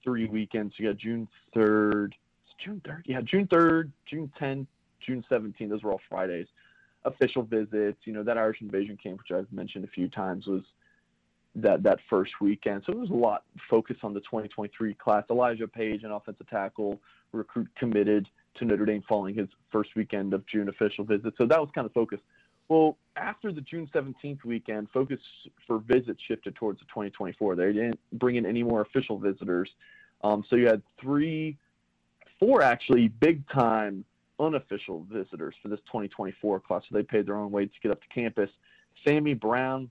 [0.03, 0.73] three weekends?
[0.79, 2.14] You got June third.
[2.64, 3.05] June third.
[3.07, 4.68] Yeah, June third, June tenth,
[5.07, 5.73] June seventeenth.
[5.73, 6.47] Those were all Fridays.
[7.05, 7.99] Official visits.
[8.05, 10.62] You know that Irish Invasion camp, which I've mentioned a few times, was
[11.57, 12.83] that that first weekend.
[12.87, 15.25] So there was a lot focused on the 2023 class.
[15.31, 17.01] Elijah Page, an offensive tackle,
[17.33, 21.35] recruit committed to Notre Dame following his first weekend of June official visit.
[21.39, 22.23] So that was kind of focused.
[22.69, 25.19] Well, after the June 17th weekend, focus
[25.67, 27.57] for visits shifted towards the 2024.
[27.57, 29.69] They didn't bring in any more official visitors.
[30.23, 31.59] Um, so you had three,
[32.39, 34.05] four actually big time
[34.39, 36.83] unofficial visitors for this 2024 class.
[36.89, 38.51] So they paid their own way to get up to campus.
[39.05, 39.91] Sammy Brown,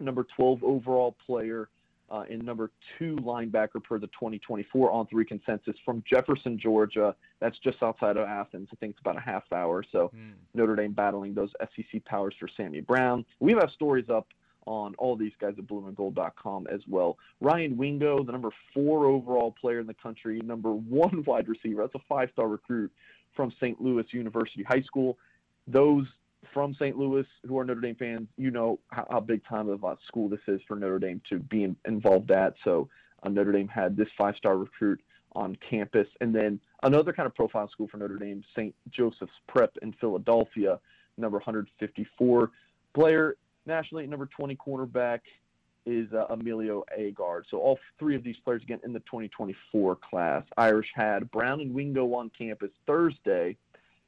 [0.00, 1.68] number 12 overall player,
[2.10, 7.14] uh, and number two linebacker per the 2024 on three consensus from Jefferson, Georgia.
[7.40, 8.68] That's just outside of Athens.
[8.72, 9.84] I think it's about a half hour.
[9.92, 10.10] So
[10.54, 13.24] Notre Dame battling those SEC powers for Sammy Brown.
[13.40, 14.26] We have stories up
[14.64, 17.16] on all these guys at blueandgold.com as well.
[17.40, 21.82] Ryan Wingo, the number four overall player in the country, number one wide receiver.
[21.82, 22.92] That's a five star recruit
[23.34, 23.80] from St.
[23.80, 25.18] Louis University High School.
[25.66, 26.06] Those
[26.52, 26.96] from St.
[26.96, 30.28] Louis who are Notre Dame fans, you know how, how big time of a school
[30.28, 32.54] this is for Notre Dame to be in, involved at.
[32.64, 32.88] So
[33.22, 35.00] uh, Notre Dame had this five-star recruit
[35.32, 38.74] on campus, and then another kind of profile school for Notre Dame, St.
[38.90, 40.78] Joseph's Prep in Philadelphia,
[41.16, 42.50] number 154
[42.94, 43.36] player
[43.66, 45.20] nationally, number 20 cornerback
[45.86, 47.42] is uh, Emilio Agard.
[47.50, 50.44] So all three of these players again in the 2024 class.
[50.56, 53.56] Irish had Brown and Wingo on campus Thursday.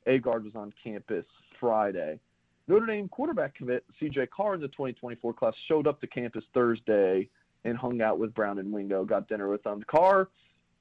[0.07, 1.25] Agard was on campus
[1.61, 2.19] Friday.
[2.67, 7.29] Notre Dame quarterback commit CJ Carr in the 2024 class showed up to campus Thursday
[7.65, 9.83] and hung out with Brown and Wingo, got dinner with them.
[9.87, 10.29] Carr,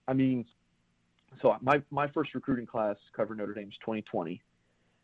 [0.07, 0.45] I mean,
[1.41, 4.41] so my my first recruiting class covered Notre Dame's 2020.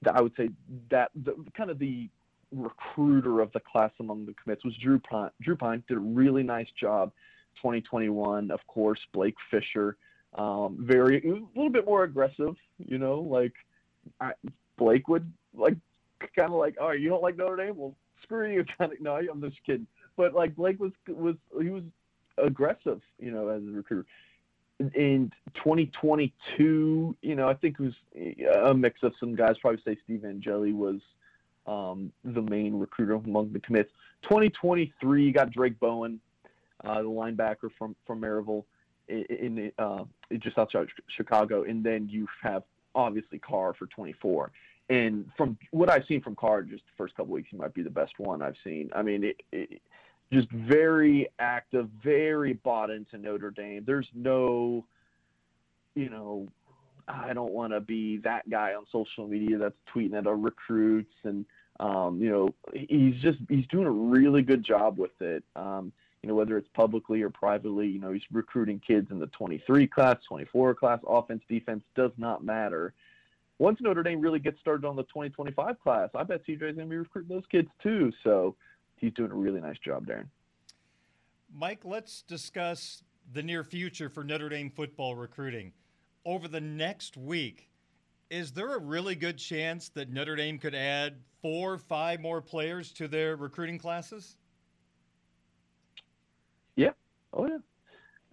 [0.02, 0.50] That I would say
[0.90, 2.10] that the kind of the
[2.52, 5.32] recruiter of the class among the commits was Drew Pyne.
[5.42, 7.12] Drew Pyne did a really nice job.
[7.58, 9.96] 2021, of course, Blake Fisher,
[10.38, 12.56] um, very a little bit more aggressive.
[12.78, 13.54] You know, like
[14.20, 14.34] I,
[14.78, 15.76] Blake would like
[16.36, 17.78] kind of like, oh, you don't like Notre Dame?
[17.78, 18.66] Well, screw you.
[18.78, 19.88] Kind of no, I'm just kidding.
[20.18, 21.84] But like Blake was was he was
[22.38, 24.06] aggressive, you know, as a recruiter.
[24.80, 29.56] In 2022, you know, I think it was a mix of some guys.
[29.62, 31.00] Probably say Steve Angeli was
[31.66, 33.92] um, the main recruiter among the commits.
[34.24, 36.20] 2023, you got Drayk Bowen,
[36.84, 38.66] uh, the linebacker from from Merrillville,
[39.08, 40.04] in, in the, uh,
[40.40, 42.64] just outside Chicago, and then you have
[42.96, 44.52] obviously Carr for 24.
[44.90, 47.82] And from what I've seen from Carr, just the first couple weeks, he might be
[47.82, 48.92] the best one I've seen.
[48.96, 49.82] I mean, it, it,
[50.32, 53.84] just very active, very bought into Notre Dame.
[53.86, 54.86] There's no,
[55.96, 56.48] you know,
[57.08, 61.14] I don't want to be that guy on social media that's tweeting at our recruits
[61.24, 61.46] and
[61.80, 65.44] um, you know he's just he's doing a really good job with it.
[65.56, 65.92] Um,
[66.24, 69.88] you know whether it's publicly or privately, you know he's recruiting kids in the 23
[69.88, 72.94] class, 24 class, offense, defense does not matter.
[73.58, 76.76] Once Notre Dame really gets started on the 2025 class, I bet CJ is going
[76.76, 78.12] to be recruiting those kids too.
[78.24, 78.56] So
[78.98, 80.28] he's doing a really nice job, Darren.
[81.54, 83.04] Mike, let's discuss
[83.34, 85.72] the near future for Notre Dame football recruiting.
[86.26, 87.70] Over the next week,
[88.30, 92.42] is there a really good chance that Notre Dame could add four, or five more
[92.42, 94.36] players to their recruiting classes?
[96.76, 96.92] Yeah.
[97.32, 97.60] Oh yeah.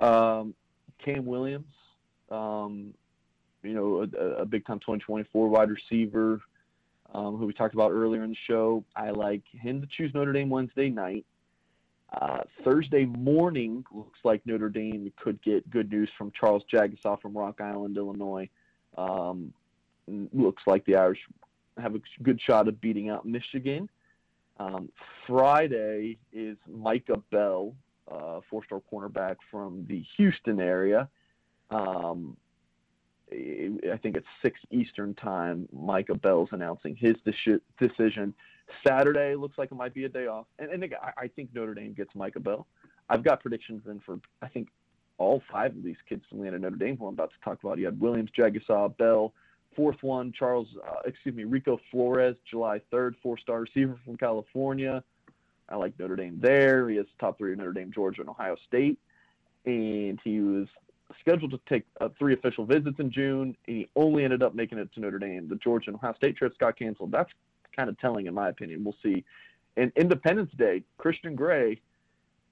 [0.01, 0.55] Um,
[0.99, 1.71] Cam Williams,
[2.31, 2.95] um,
[3.63, 6.41] you know, a, a big time 2024 wide receiver
[7.15, 8.85] um, who we talked about earlier in the show.
[8.97, 11.27] I like him to choose Notre Dame Wednesday night.
[12.13, 17.37] Uh, Thursday morning looks like Notre Dame could get good news from Charles Jagusah from
[17.37, 18.49] Rock Island, Illinois.
[18.99, 19.53] Um,
[20.07, 21.21] looks like the Irish
[21.79, 23.89] have a good shot of beating out Michigan.
[24.59, 24.91] Um,
[25.27, 27.75] Friday is Micah Bell,
[28.11, 31.09] uh, four-star cornerback from the Houston area.
[31.71, 32.37] Um,
[33.33, 35.69] I think it's six Eastern time.
[35.73, 37.15] Micah Bell's announcing his
[37.79, 38.35] decision.
[38.87, 41.93] Saturday looks like it might be a day off, and, and I, think Notre Dame
[41.93, 42.67] gets Micah Bell.
[43.09, 44.69] I've got predictions in for I think
[45.19, 46.97] all five of these kids to land at Notre Dame.
[46.97, 47.79] Who I'm about to talk about.
[47.79, 49.33] You had Williams, Jagusah, Bell.
[49.77, 55.03] Fourth one, Charles, uh, excuse me, Rico Flores, July 3rd, four-star receiver from California.
[55.71, 56.91] I like Notre Dame there.
[56.91, 58.99] He is top three Notre Dame, Georgia, and Ohio State.
[59.65, 60.67] And he was
[61.21, 64.79] scheduled to take uh, three official visits in June, and he only ended up making
[64.79, 65.49] it to Notre Dame.
[65.49, 67.13] The Georgia and Ohio State trips got canceled.
[67.13, 67.31] That's
[67.77, 68.85] kind of telling, in my opinion.
[68.85, 69.25] We'll see.
[69.77, 71.81] And Independence Day, Christian Gray,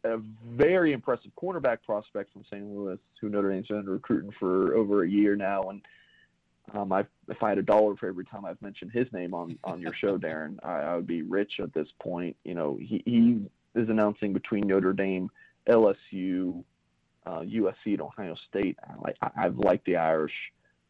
[0.05, 2.65] a very impressive cornerback prospect from St.
[2.65, 5.63] Louis, who Notre Dame's been recruiting for over a year now.
[5.65, 5.83] And
[6.73, 9.59] um, I, if I had a dollar for every time I've mentioned his name on
[9.65, 12.37] on your show, Darren, I, I would be rich at this point.
[12.45, 13.41] You know, he he
[13.75, 15.31] is announcing between Notre Dame,
[15.69, 16.65] LSU,
[17.31, 18.77] uh, USC, and Ohio State.
[19.23, 20.33] I, I've liked the Irish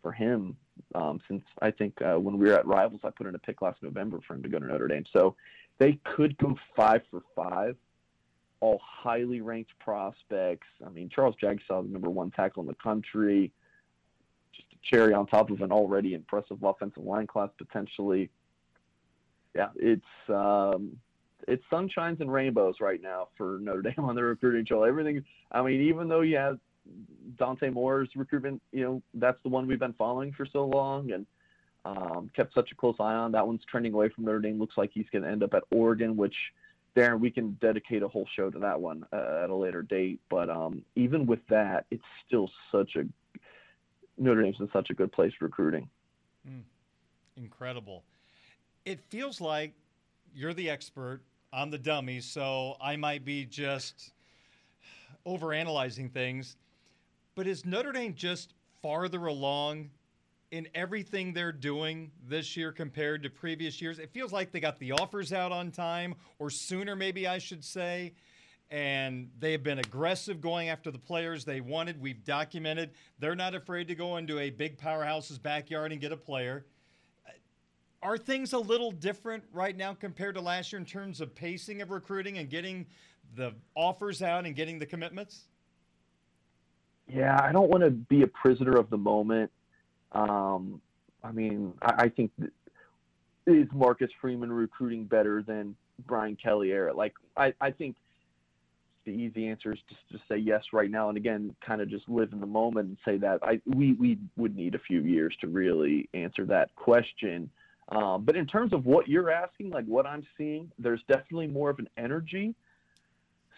[0.03, 0.57] for him
[0.95, 3.61] um, since I think uh, when we were at Rivals, I put in a pick
[3.63, 5.05] last November for him to go to Notre Dame.
[5.13, 5.37] So
[5.79, 7.77] they could go five for five,
[8.61, 10.67] all highly ranked prospects.
[10.85, 13.53] I mean, Charles Jagusah, the number one tackle in the country,
[14.55, 18.31] just a cherry on top of an already impressive offensive line class potentially.
[19.55, 20.97] Yeah, it's um,
[21.49, 24.85] it's sunshines and rainbows right now for Notre Dame on the recruiting trail.
[24.85, 25.25] Everything.
[25.53, 26.59] I mean, even though you have
[27.39, 31.27] Dante Moore's recruitment, you know, that's the one we've been following for so long and
[31.85, 33.33] um, kept such a close eye on.
[33.33, 34.59] That one's trending away from Notre Dame.
[34.59, 36.35] Looks like he's going to end up at Oregon, which,
[36.97, 40.21] Darren, we can dedicate a whole show to that one uh, at a later date.
[40.29, 43.05] But um, even with that, it's still such a
[44.19, 45.89] Notre Dame's in such a good place recruiting.
[46.47, 46.63] Mm,
[47.37, 48.05] incredible.
[48.85, 49.73] It feels like
[50.35, 51.23] you're the expert
[51.53, 54.13] I'm the dummy, so I might be just
[55.27, 56.57] overanalyzing things.
[57.35, 59.91] But is Notre Dame just farther along
[60.53, 63.99] in everything they're doing this year compared to previous years?
[63.99, 67.65] It feels like they got the offers out on time, or sooner, maybe I should
[67.65, 68.15] say.
[68.71, 72.01] And they have been aggressive going after the players they wanted.
[72.01, 76.17] We've documented they're not afraid to go into a big powerhouse's backyard and get a
[76.17, 76.65] player.
[78.03, 81.83] Are things a little different right now compared to last year in terms of pacing
[81.83, 82.87] of recruiting and getting
[83.37, 85.45] the offers out and getting the commitments?
[87.07, 89.51] Yeah, I don't want to be a prisoner of the moment.
[90.13, 90.81] Um,
[91.23, 92.31] I mean, I, I think
[93.47, 95.77] is Marcus Freeman recruiting better than
[96.07, 96.95] Brian Kelly era?
[96.95, 97.97] Like, I, I think
[99.05, 102.09] the easy answer is just to say yes right now, and again, kind of just
[102.09, 103.41] live in the moment and say that.
[103.43, 107.51] I we we would need a few years to really answer that question.
[107.91, 111.71] Um, but in terms of what you're asking, like what I'm seeing, there's definitely more
[111.71, 112.55] of an energy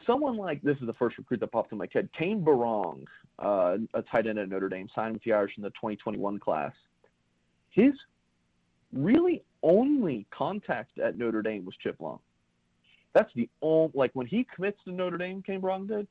[0.07, 2.09] someone like this is the first recruit that popped in my head.
[2.17, 3.05] Cane Berrong,
[3.39, 6.73] uh, a tight end at Notre Dame, signed with the Irish in the 2021 class.
[7.71, 7.93] His
[8.93, 12.19] really only contact at Notre Dame was Chip Long.
[13.15, 16.07] That's the only like when he commits to Notre Dame, Cane Berrong did.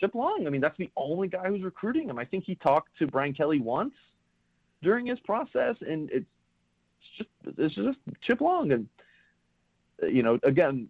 [0.00, 0.46] Chip Long.
[0.46, 2.18] I mean, that's the only guy who's recruiting him.
[2.18, 3.94] I think he talked to Brian Kelly once
[4.82, 6.26] during his process, and it's
[7.16, 8.72] just it's just Chip Long.
[8.72, 8.88] And
[10.02, 10.88] uh, you know, again,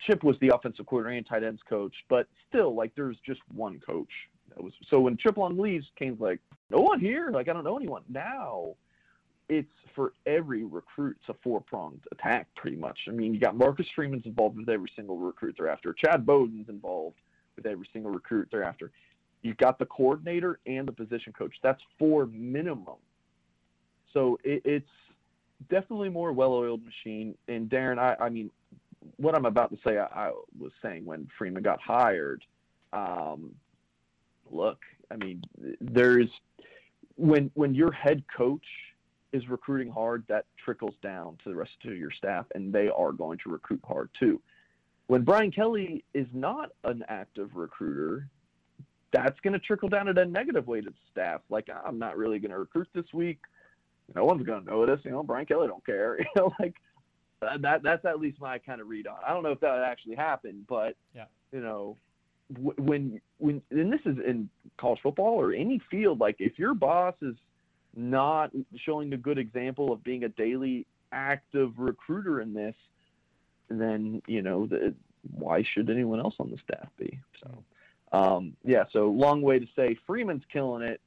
[0.00, 3.80] Chip was the offensive coordinator and tight ends coach, but still, like, there's just one
[3.80, 4.10] coach.
[4.50, 6.40] That was so when Chip Long leaves, Cane's like,
[6.70, 7.30] no one here.
[7.30, 8.02] Like, I don't know anyone.
[8.08, 8.74] Now,
[9.48, 12.98] it's for every recruit, it's a four pronged attack, pretty much.
[13.08, 15.92] I mean, you got Marcus Freeman's involved with every single recruit they're after.
[15.92, 17.16] Chad Bowden's involved
[17.56, 18.90] with every single recruit they're after.
[19.42, 21.54] You've got the coordinator and the position coach.
[21.62, 22.96] That's four minimum.
[24.12, 24.88] So it, it's
[25.70, 27.36] definitely more well-oiled machine.
[27.48, 28.50] And Darren, I, I mean,
[29.16, 32.44] what I'm about to say, I, I was saying when Freeman got hired.
[32.92, 33.54] Um,
[34.50, 34.78] look,
[35.10, 35.42] I mean,
[35.80, 36.28] there's
[37.16, 38.66] when when your head coach
[39.32, 43.12] is recruiting hard, that trickles down to the rest of your staff, and they are
[43.12, 44.40] going to recruit hard too.
[45.06, 48.28] When Brian Kelly is not an active recruiter,
[49.12, 51.40] that's going to trickle down in a negative way to the staff.
[51.48, 53.40] Like, I'm not really going to recruit this week.
[54.14, 55.00] No one's going to notice.
[55.04, 56.18] You know, Brian Kelly don't care.
[56.20, 56.74] You know, like
[57.40, 59.16] that that's at least my kind of read on.
[59.26, 61.26] I don't know if that actually happened, but yeah.
[61.52, 61.96] you know,
[62.58, 64.48] when when and this is in
[64.78, 67.36] college football or any field, like if your boss is
[67.94, 72.74] not showing a good example of being a daily active recruiter in this,
[73.68, 74.94] then you know the,
[75.34, 77.18] why should anyone else on the staff be?
[77.42, 77.64] So,
[78.12, 78.84] um, yeah.
[78.92, 81.00] So long way to say Freeman's killing it,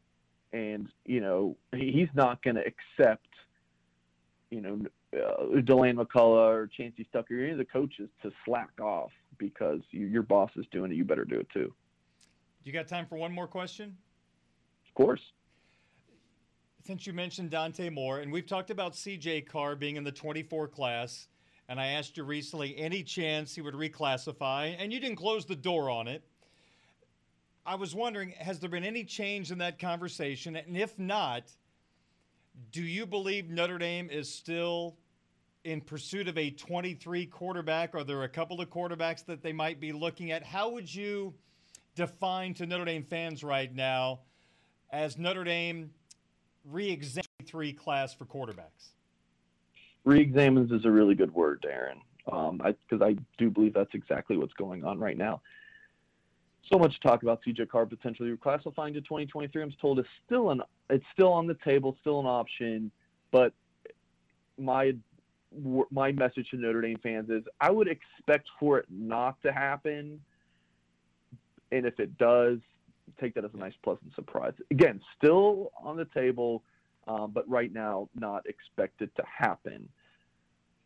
[0.54, 3.28] and you know he's not going to accept
[4.49, 4.82] you know
[5.15, 9.82] uh, Deland McCullough or Chansi Stuckey, or any of the coaches to slack off because
[9.91, 10.95] you, your boss is doing it.
[10.95, 11.73] You better do it too.
[12.64, 13.98] Do you got time for one more question?
[14.88, 15.22] Of course.
[16.86, 20.68] Since you mentioned Dante Moore, and we've talked about CJ Carr being in the 24
[20.68, 21.28] class,
[21.69, 25.56] and I asked you recently any chance he would reclassify, and you didn't close the
[25.56, 26.23] door on it.
[27.65, 30.55] I was wondering, has there been any change in that conversation?
[30.55, 31.43] And if not,
[32.71, 34.97] do you believe Notre Dame is still
[35.63, 37.93] in pursuit of a 23 quarterback?
[37.93, 40.43] Are there a couple of quarterbacks that they might be looking at?
[40.43, 41.35] How would you
[41.95, 44.21] define to Notre Dame fans right now
[44.91, 45.91] as Notre Dame
[46.65, 48.89] re-examines three class for quarterbacks?
[50.03, 54.35] Re-examines is a really good word, Darren, because um, I, I do believe that's exactly
[54.35, 55.41] what's going on right now.
[56.71, 59.61] So much to talk about CJ Carr potentially reclassifying to 2023.
[59.61, 62.91] I'm told it's still an it's still on the table, still an option,
[63.31, 63.53] but
[64.57, 64.93] my
[65.91, 70.21] my message to Notre Dame fans is I would expect for it not to happen,
[71.71, 72.59] and if it does,
[73.19, 74.53] take that as a nice pleasant surprise.
[74.69, 76.63] Again, still on the table,
[77.07, 79.89] um, but right now not expected to happen.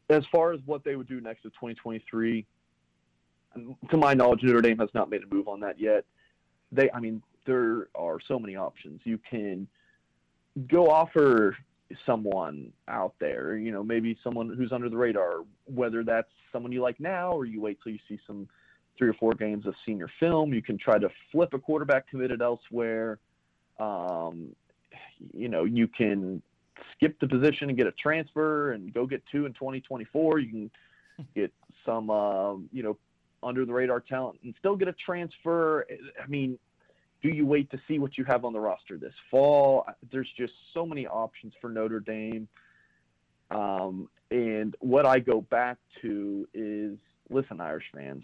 [0.09, 2.45] As far as what they would do next to 2023,
[3.89, 6.05] to my knowledge, Notre Dame has not made a move on that yet.
[6.71, 9.01] They, I mean, there are so many options.
[9.03, 9.67] You can
[10.67, 11.55] go offer
[12.05, 16.81] someone out there, you know, maybe someone who's under the radar, whether that's someone you
[16.81, 18.47] like now or you wait till you see some
[18.97, 20.53] three or four games of senior film.
[20.53, 23.19] You can try to flip a quarterback committed elsewhere.
[23.79, 24.55] Um,
[25.33, 26.41] you know, you can
[26.93, 30.39] skip the position and get a transfer and go get two in 2024.
[30.39, 30.71] You can
[31.35, 31.51] get
[31.85, 32.97] some, uh, you know,
[33.45, 35.85] under the radar talent and still get a transfer.
[36.21, 36.57] I mean,
[37.21, 39.85] do you wait to see what you have on the roster this fall?
[40.11, 42.47] There's just so many options for Notre Dame.
[43.51, 46.97] Um, and what I go back to is
[47.29, 48.23] listen, Irish fans,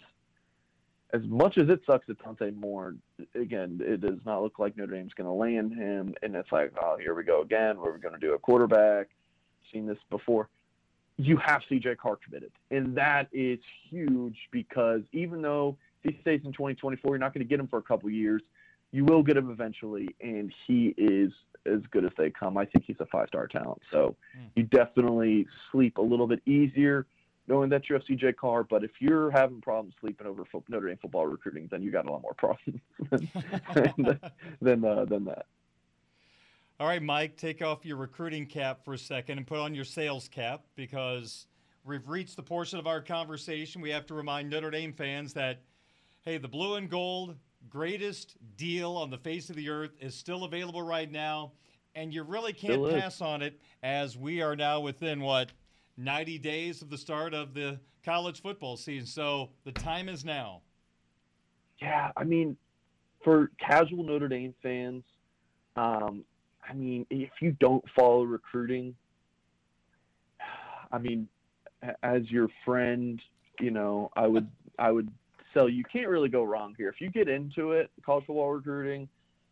[1.13, 2.95] as much as it sucks that Dante Moore,
[3.35, 6.13] again, it does not look like Notre Dame's going to land him.
[6.23, 7.77] And it's like, oh, here we go again.
[7.77, 9.09] We're going to do a quarterback.
[9.71, 10.49] Seen this before
[11.21, 12.51] you have CJ Carr committed.
[12.71, 17.49] And that is huge because even though he stays in 2024, you're not going to
[17.49, 18.41] get him for a couple years.
[18.91, 21.31] You will get him eventually, and he is
[21.65, 22.57] as good as they come.
[22.57, 23.81] I think he's a five star talent.
[23.91, 24.47] So mm.
[24.55, 27.05] you definitely sleep a little bit easier
[27.47, 28.63] knowing that you have CJ Carr.
[28.63, 32.11] But if you're having problems sleeping over Notre Dame football recruiting, then you got a
[32.11, 32.79] lot more problems
[33.75, 34.19] than,
[34.61, 35.45] than, uh, than that.
[36.81, 39.85] All right, Mike, take off your recruiting cap for a second and put on your
[39.85, 41.45] sales cap because
[41.85, 43.83] we've reached the portion of our conversation.
[43.83, 45.61] We have to remind Notre Dame fans that,
[46.21, 47.35] hey, the blue and gold
[47.69, 51.51] greatest deal on the face of the earth is still available right now.
[51.93, 55.51] And you really can't pass on it as we are now within what,
[55.97, 59.05] 90 days of the start of the college football season.
[59.05, 60.61] So the time is now.
[61.79, 62.57] Yeah, I mean,
[63.23, 65.03] for casual Notre Dame fans,
[65.75, 66.23] um,
[66.67, 68.95] I mean, if you don't follow recruiting,
[70.91, 71.27] I mean,
[72.03, 73.21] as your friend,
[73.59, 74.47] you know, I would
[74.77, 75.09] I would
[75.53, 76.89] sell you can't really go wrong here.
[76.89, 79.07] If you get into it, college football recruiting,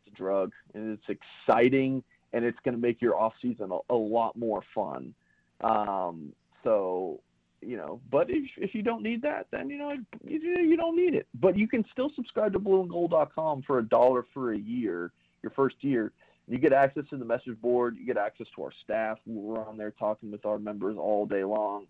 [0.06, 2.04] it's a drug and it's exciting
[2.34, 5.14] and it's going to make your off season a, a lot more fun.
[5.62, 6.32] Um,
[6.64, 7.20] so,
[7.62, 10.96] you know, but if if you don't need that, then you know you, you don't
[10.96, 11.28] need it.
[11.40, 15.12] But you can still subscribe to blueandgold.com for a dollar for a year,
[15.42, 16.12] your first year
[16.50, 17.96] you get access to the message board.
[17.98, 19.20] You get access to our staff.
[19.26, 21.86] We're on there talking with our members all day long.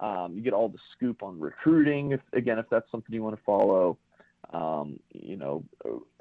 [0.00, 2.12] Um, you get all the scoop on recruiting.
[2.12, 3.98] If, again, if that's something you want to follow,
[4.54, 5.62] um, you know,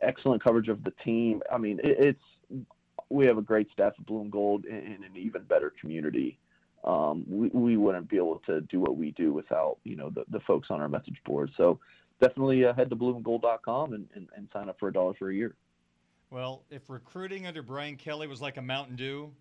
[0.02, 1.42] excellent coverage of the team.
[1.52, 2.18] I mean, it,
[2.52, 2.66] it's
[3.10, 6.38] we have a great staff at and Gold and an even better community.
[6.84, 10.26] Um, we, we wouldn't be able to do what we do without you know the,
[10.30, 11.52] the folks on our message board.
[11.56, 11.80] So
[12.22, 15.36] definitely uh, head to blueandgold.com and, and, and sign up for a dollar for a
[15.36, 15.56] year.
[16.32, 19.32] Well, if recruiting under Brian Kelly was like a Mountain Dew,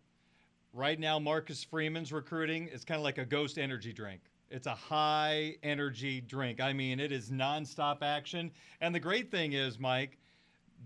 [0.73, 4.23] right now Marcus Freeman's recruiting is kind of like a ghost energy drink.
[4.51, 6.63] It's a high energy drink.
[6.63, 8.51] I mean, it is nonstop action.
[8.81, 10.17] And the great thing is, Mike,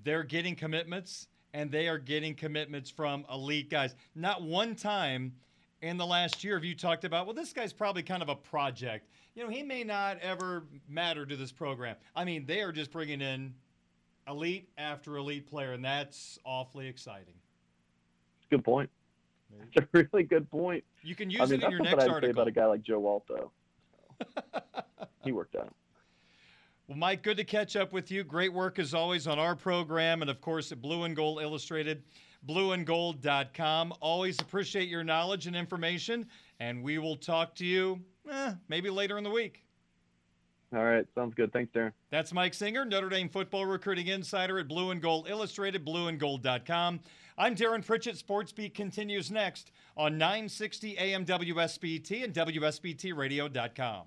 [0.02, 3.94] they're getting commitments and they are getting commitments from elite guys.
[4.16, 5.32] Not one time
[5.82, 8.34] in the last year have you talked about, well, this guy's probably kind of a
[8.34, 9.06] project.
[9.36, 11.94] You know, he may not ever matter to this program.
[12.16, 13.54] I mean, they are just bringing in
[14.28, 17.34] elite after elite player, and that's awfully exciting.
[18.50, 18.90] Good point.
[19.74, 20.84] It's a really good point.
[21.02, 22.30] You can use I mean, it in your next article.
[22.30, 23.50] about a guy like Joe Walto.
[25.24, 25.74] he worked out.
[26.88, 28.24] Well, Mike, good to catch up with you.
[28.24, 32.02] Great work as always on our program, and of course at Blue and Gold Illustrated,
[32.46, 33.94] blueandgold.com.
[34.00, 36.26] Always appreciate your knowledge and information,
[36.60, 38.00] and we will talk to you
[38.30, 39.64] eh, maybe later in the week.
[40.74, 41.52] All right, sounds good.
[41.52, 41.92] Thanks, Darren.
[42.10, 47.00] That's Mike Singer, Notre Dame football recruiting insider at Blue and Gold Illustrated, blueandgold.com.
[47.36, 48.16] I'm Darren Pritchett.
[48.16, 54.04] Sports Beat continues next on 960 AM WSBT and WSBTRadio.com.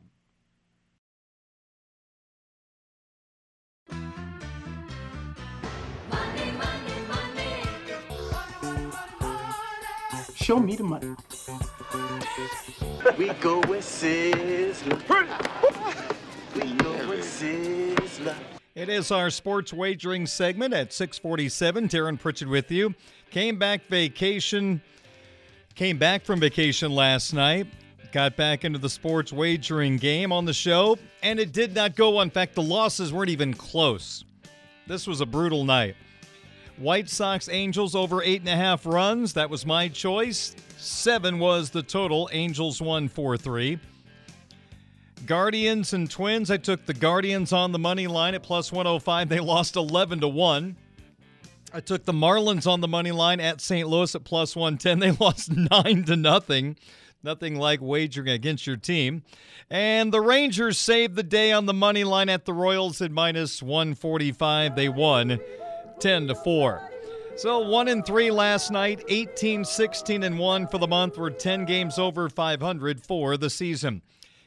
[10.35, 11.15] Show me the money.
[13.17, 13.83] we go with
[16.55, 18.35] Sizzler.
[18.75, 21.89] It is our sports wagering segment at 647.
[21.89, 22.93] Darren Pritchett with you.
[23.31, 24.81] Came back vacation,
[25.75, 27.67] came back from vacation last night,
[28.11, 32.11] got back into the sports wagering game on the show, and it did not go.
[32.11, 32.21] well.
[32.21, 34.23] In fact, the losses weren't even close.
[34.87, 35.95] This was a brutal night.
[36.77, 39.33] White Sox Angels over eight and a half runs.
[39.33, 40.55] That was my choice.
[40.77, 42.29] Seven was the total.
[42.31, 43.79] Angels won 4 3.
[45.25, 46.51] Guardians and Twins.
[46.51, 49.29] I took the Guardians on the money line at plus 105.
[49.29, 50.75] They lost 11 to 1.
[51.73, 53.87] I took the Marlins on the money line at St.
[53.87, 54.99] Louis at plus 110.
[54.99, 56.77] They lost 9 to nothing.
[57.23, 59.23] Nothing like wagering against your team.
[59.69, 63.63] And the Rangers saved the day on the money line at the Royals at minus
[63.63, 64.75] 145.
[64.75, 65.39] They won
[65.99, 66.91] 10 to 4.
[67.35, 71.17] So 1 and 3 last night, 18 16 and 1 for the month.
[71.17, 74.03] We're 10 games over 500 for the season.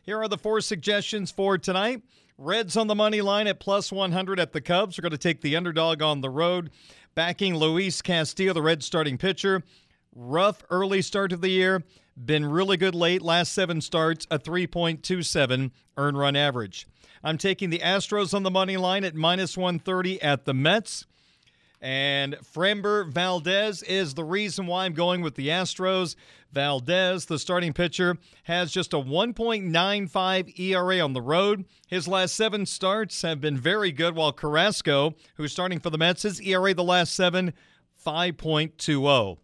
[0.08, 2.00] Here are the four suggestions for tonight.
[2.38, 4.96] Reds on the money line at plus 100 at the Cubs.
[4.96, 6.70] We're going to take the underdog on the road,
[7.14, 9.62] backing Luis Castillo, the Reds starting pitcher.
[10.14, 11.84] Rough early start of the year.
[12.16, 13.20] Been really good late.
[13.20, 16.88] Last seven starts, a 3.27 earn run average.
[17.22, 21.04] I'm taking the Astros on the money line at minus 130 at the Mets.
[21.80, 26.16] And Framber Valdez is the reason why I'm going with the Astros.
[26.52, 31.66] Valdez, the starting pitcher, has just a 1.95 ERA on the road.
[31.86, 36.22] His last seven starts have been very good, while Carrasco, who's starting for the Mets,
[36.22, 37.52] his ERA the last seven,
[38.04, 39.38] 5.20.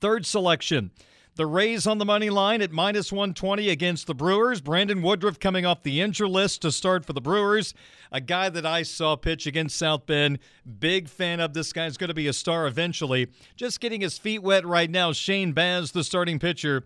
[0.00, 0.92] Third selection.
[1.36, 4.60] The Rays on the money line at minus 120 against the Brewers.
[4.60, 7.74] Brandon Woodruff coming off the injury list to start for the Brewers.
[8.12, 10.38] A guy that I saw pitch against South Bend.
[10.78, 11.86] Big fan of this guy.
[11.86, 13.32] He's going to be a star eventually.
[13.56, 15.10] Just getting his feet wet right now.
[15.10, 16.84] Shane Baz, the starting pitcher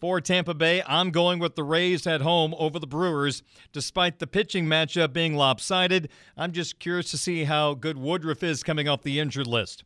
[0.00, 0.82] for Tampa Bay.
[0.86, 3.42] I'm going with the Rays at home over the Brewers.
[3.74, 6.08] Despite the pitching matchup being lopsided,
[6.38, 9.84] I'm just curious to see how good Woodruff is coming off the injured list.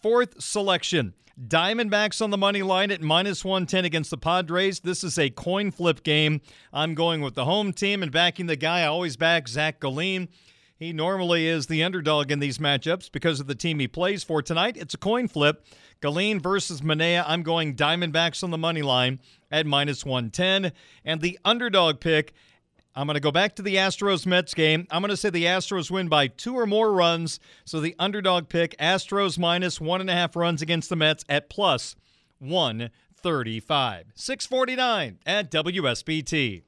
[0.00, 1.12] Fourth selection.
[1.46, 4.80] Diamondbacks on the money line at minus 110 against the Padres.
[4.80, 6.42] This is a coin flip game.
[6.70, 10.28] I'm going with the home team and backing the guy I always back, Zach Gallen.
[10.76, 14.42] He normally is the underdog in these matchups because of the team he plays for
[14.42, 14.76] tonight.
[14.76, 15.64] It's a coin flip.
[16.02, 17.24] Gallen versus Manaea.
[17.26, 19.18] I'm going Diamondbacks on the money line
[19.50, 20.72] at minus 110.
[21.06, 22.34] And the underdog pick
[22.94, 24.86] I'm going to go back to the Astros Mets game.
[24.90, 27.38] I'm going to say the Astros win by two or more runs.
[27.64, 31.48] So the underdog pick Astros minus one and a half runs against the Mets at
[31.48, 31.94] plus
[32.40, 34.06] 135.
[34.14, 36.62] 649 at WSBT.